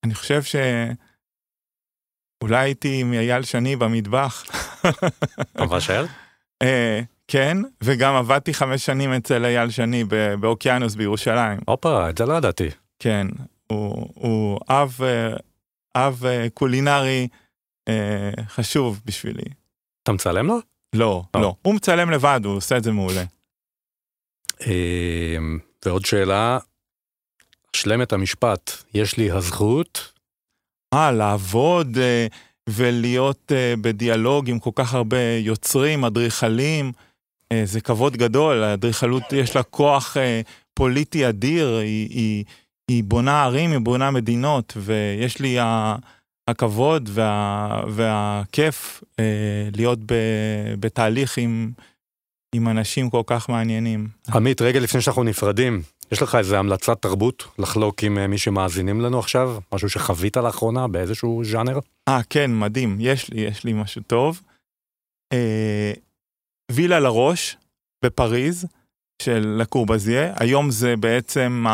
אני 0.04 0.14
חושב 0.14 0.42
ש... 0.42 0.56
אולי 2.42 2.56
הייתי 2.56 3.00
עם 3.00 3.12
אייל 3.12 3.42
שני 3.42 3.76
במטבח. 3.76 4.44
מבשל? 5.60 6.04
אה, 6.62 7.00
כן, 7.28 7.56
וגם 7.82 8.14
עבדתי 8.14 8.54
חמש 8.54 8.86
שנים 8.86 9.12
אצל 9.12 9.44
אייל 9.44 9.70
שני 9.70 10.04
באוקיינוס 10.40 10.94
בירושלים. 10.94 11.58
הופה, 11.66 12.10
את 12.10 12.18
זה 12.18 12.26
לא 12.26 12.34
ידעתי. 12.34 12.68
כן, 12.98 13.26
הוא, 13.66 14.08
הוא 14.14 14.60
אב, 14.68 14.98
אה, 15.02 15.36
אב 15.96 16.22
קולינרי 16.54 17.28
אה, 17.88 18.30
חשוב 18.48 19.02
בשבילי. 19.04 19.44
אתה 20.02 20.12
מצלם 20.12 20.46
לו? 20.46 20.58
לא, 20.94 21.22
אה. 21.34 21.40
לא. 21.40 21.54
הוא 21.62 21.74
מצלם 21.74 22.10
לבד, 22.10 22.40
הוא 22.44 22.56
עושה 22.56 22.76
את 22.76 22.84
זה 22.84 22.92
מעולה. 22.92 23.24
אה, 24.66 25.36
ועוד 25.84 26.04
שאלה, 26.04 26.58
השלם 27.76 28.02
את 28.02 28.12
המשפט, 28.12 28.70
יש 28.94 29.16
לי 29.16 29.30
הזכות, 29.30 30.12
אה, 30.94 31.12
לעבוד 31.12 31.98
אה, 31.98 32.26
ולהיות 32.68 33.52
אה, 33.54 33.74
בדיאלוג 33.80 34.50
עם 34.50 34.58
כל 34.58 34.70
כך 34.74 34.94
הרבה 34.94 35.36
יוצרים, 35.38 36.04
אדריכלים, 36.04 36.92
אה, 37.52 37.62
זה 37.64 37.80
כבוד 37.80 38.16
גדול. 38.16 38.62
האדריכלות 38.62 39.22
יש 39.32 39.56
לה 39.56 39.62
כוח 39.62 40.16
פוליטי 40.74 41.28
אדיר, 41.28 41.76
היא, 41.76 42.08
היא, 42.10 42.44
היא 42.88 43.04
בונה 43.04 43.42
ערים, 43.42 43.70
היא 43.70 43.78
בונה 43.78 44.10
מדינות, 44.10 44.72
ויש 44.76 45.40
לי 45.40 45.58
ה, 45.58 45.96
הכבוד 46.48 47.10
וה, 47.12 47.82
והכיף 47.88 49.04
אה, 49.18 49.68
להיות 49.76 49.98
ב, 49.98 50.14
בתהליך 50.80 51.38
עם, 51.38 51.72
עם 52.54 52.68
אנשים 52.68 53.10
כל 53.10 53.22
כך 53.26 53.48
מעניינים. 53.48 54.08
עמית, 54.34 54.62
רגע 54.62 54.80
לפני 54.80 55.00
שאנחנו 55.00 55.22
נפרדים, 55.22 55.82
יש 56.12 56.22
לך 56.22 56.34
איזה 56.34 56.58
המלצת 56.58 57.02
תרבות 57.02 57.44
לחלוק 57.58 58.02
עם 58.02 58.18
אה, 58.18 58.26
מי 58.26 58.38
שמאזינים 58.38 59.00
לנו 59.00 59.18
עכשיו? 59.18 59.58
משהו 59.72 59.90
שחווית 59.90 60.36
לאחרונה 60.36 60.88
באיזשהו 60.88 61.42
ז'אנר? 61.44 61.78
אה, 62.08 62.20
כן, 62.30 62.58
מדהים, 62.58 62.96
יש 63.00 63.30
לי, 63.30 63.40
יש 63.40 63.64
לי 63.64 63.72
משהו 63.72 64.02
טוב. 64.06 64.40
אה, 65.32 65.92
וילה 66.72 67.00
לראש 67.00 67.56
בפריז 68.04 68.66
של 69.22 69.56
לקורבזיה, 69.58 70.34
היום 70.36 70.70
זה 70.70 70.96
בעצם 70.96 71.64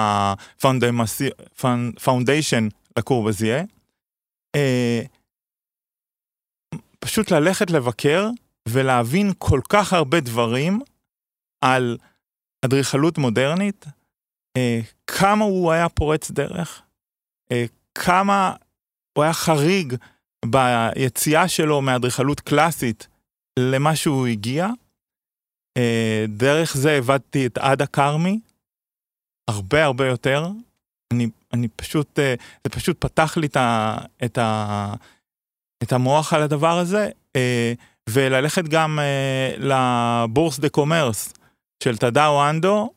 הפאונדיישן 1.55 2.69
לקורבזיה. 2.99 3.63
אה, 4.55 5.03
פשוט 6.99 7.31
ללכת 7.31 7.71
לבקר 7.71 8.29
ולהבין 8.69 9.33
כל 9.39 9.61
כך 9.69 9.93
הרבה 9.93 10.21
דברים 10.21 10.81
על 11.61 11.99
אדריכלות 12.65 13.19
מודרנית, 13.19 13.87
אה, 14.57 14.81
כמה 15.07 15.45
הוא 15.45 15.73
היה 15.73 15.89
פורץ 15.89 16.31
דרך, 16.31 16.83
אה, 17.53 17.65
כמה 17.95 18.55
הוא 19.19 19.25
היה 19.25 19.33
חריג 19.33 19.95
ביציאה 20.45 21.49
שלו 21.49 21.83
מאדריכלות 21.83 22.41
קלאסית 22.41 23.09
למה 23.59 23.97
שהוא 23.97 24.27
הגיע. 24.27 24.69
אה, 25.77 26.25
דרך 26.29 26.77
זה 26.77 26.93
הבדתי 26.93 27.47
את 27.47 27.59
עדה 27.59 27.87
כרמי, 27.87 28.41
הרבה 29.49 29.85
הרבה 29.85 30.07
יותר. 30.07 30.49
אני, 31.13 31.29
אני 31.53 31.69
פשוט, 31.69 32.19
אה, 32.19 32.35
זה 32.65 32.71
פשוט 32.71 33.01
פתח 33.01 33.37
לי 33.37 33.47
את, 33.47 33.57
ה, 33.57 33.97
את, 34.25 34.39
ה, 34.39 34.95
את 35.83 35.93
המוח 35.93 36.33
על 36.33 36.43
הדבר 36.43 36.79
הזה, 36.79 37.09
אה, 37.37 37.73
וללכת 38.09 38.65
גם 38.69 38.99
אה, 38.99 39.55
ל 39.59 39.73
Bourse 39.73 40.59
de 40.59 40.69
Commerce 40.69 41.33
של 41.85 41.97
טדאו 41.97 42.49
אנדו, 42.51 42.91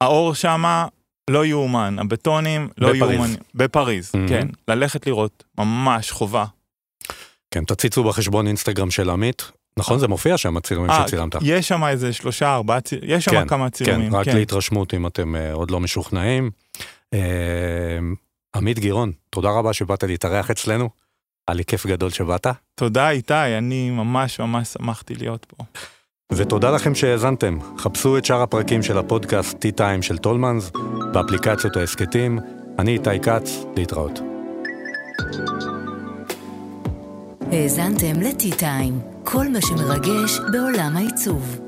האור 0.00 0.34
שמה 0.34 0.86
לא 1.30 1.46
יאומן, 1.46 1.96
הבטונים 1.98 2.68
לא 2.78 2.92
בפריז. 2.92 3.12
יאומן. 3.12 3.34
בפריז, 3.54 4.12
Mhm. 4.14 4.28
כן. 4.28 4.48
ללכת 4.68 5.06
לראות, 5.06 5.44
ממש 5.58 6.10
חובה. 6.10 6.44
כן, 7.50 7.64
תציצו 7.64 8.04
בחשבון 8.04 8.46
אינסטגרם 8.46 8.90
של 8.90 9.10
עמית. 9.10 9.50
נכון, 9.78 9.98
זה 9.98 10.08
מופיע 10.08 10.38
שם, 10.38 10.56
הצילומים 10.56 10.90
אה, 10.90 11.04
שצילמת. 11.06 11.34
יש 11.42 11.68
שם 11.68 11.84
איזה 11.84 12.12
שלושה, 12.12 12.54
ארבעה 12.54 12.78
יש 13.02 13.24
שם 13.24 13.30
כן, 13.30 13.48
כמה 13.48 13.70
צילומים. 13.70 14.10
כן, 14.10 14.16
רק 14.16 14.28
להתרשמות 14.28 14.94
אם 14.94 15.06
אתם 15.06 15.36
אה, 15.36 15.52
עוד 15.52 15.70
לא 15.70 15.80
משוכנעים. 15.80 16.50
אה, 17.14 17.18
עמית 18.56 18.78
גירון, 18.78 19.12
תודה 19.30 19.48
רבה 19.50 19.72
שבאת 19.72 20.04
להתארח 20.04 20.50
אצלנו. 20.50 20.88
היה 21.48 21.56
לי 21.56 21.64
כיף 21.64 21.86
גדול 21.86 22.10
שבאת. 22.10 22.46
תודה 22.74 23.10
איתי, 23.10 23.34
אני 23.34 23.90
ממש 23.90 24.40
ממש 24.40 24.68
שמחתי 24.68 25.14
להיות 25.14 25.44
פה. 25.44 25.64
ותודה 26.32 26.70
לכם 26.70 26.94
שהאזנתם. 26.94 27.58
חפשו 27.78 28.18
את 28.18 28.24
שאר 28.24 28.42
הפרקים 28.42 28.82
של 28.82 28.98
הפודקאסט 28.98 29.64
T-Time 29.66 30.02
של 30.02 30.18
טולמנס 30.18 30.70
באפליקציות 31.12 31.76
ההסכתים. 31.76 32.38
אני 32.78 32.92
איתי 32.92 33.20
כץ, 33.20 33.64
להתראות. 33.76 34.20
האזנתם 37.52 38.20
ל-T-Time, 38.20 39.24
כל 39.24 39.48
מה 39.48 39.60
שמרגש 39.60 40.38
בעולם 40.52 40.96
העיצוב. 40.96 41.60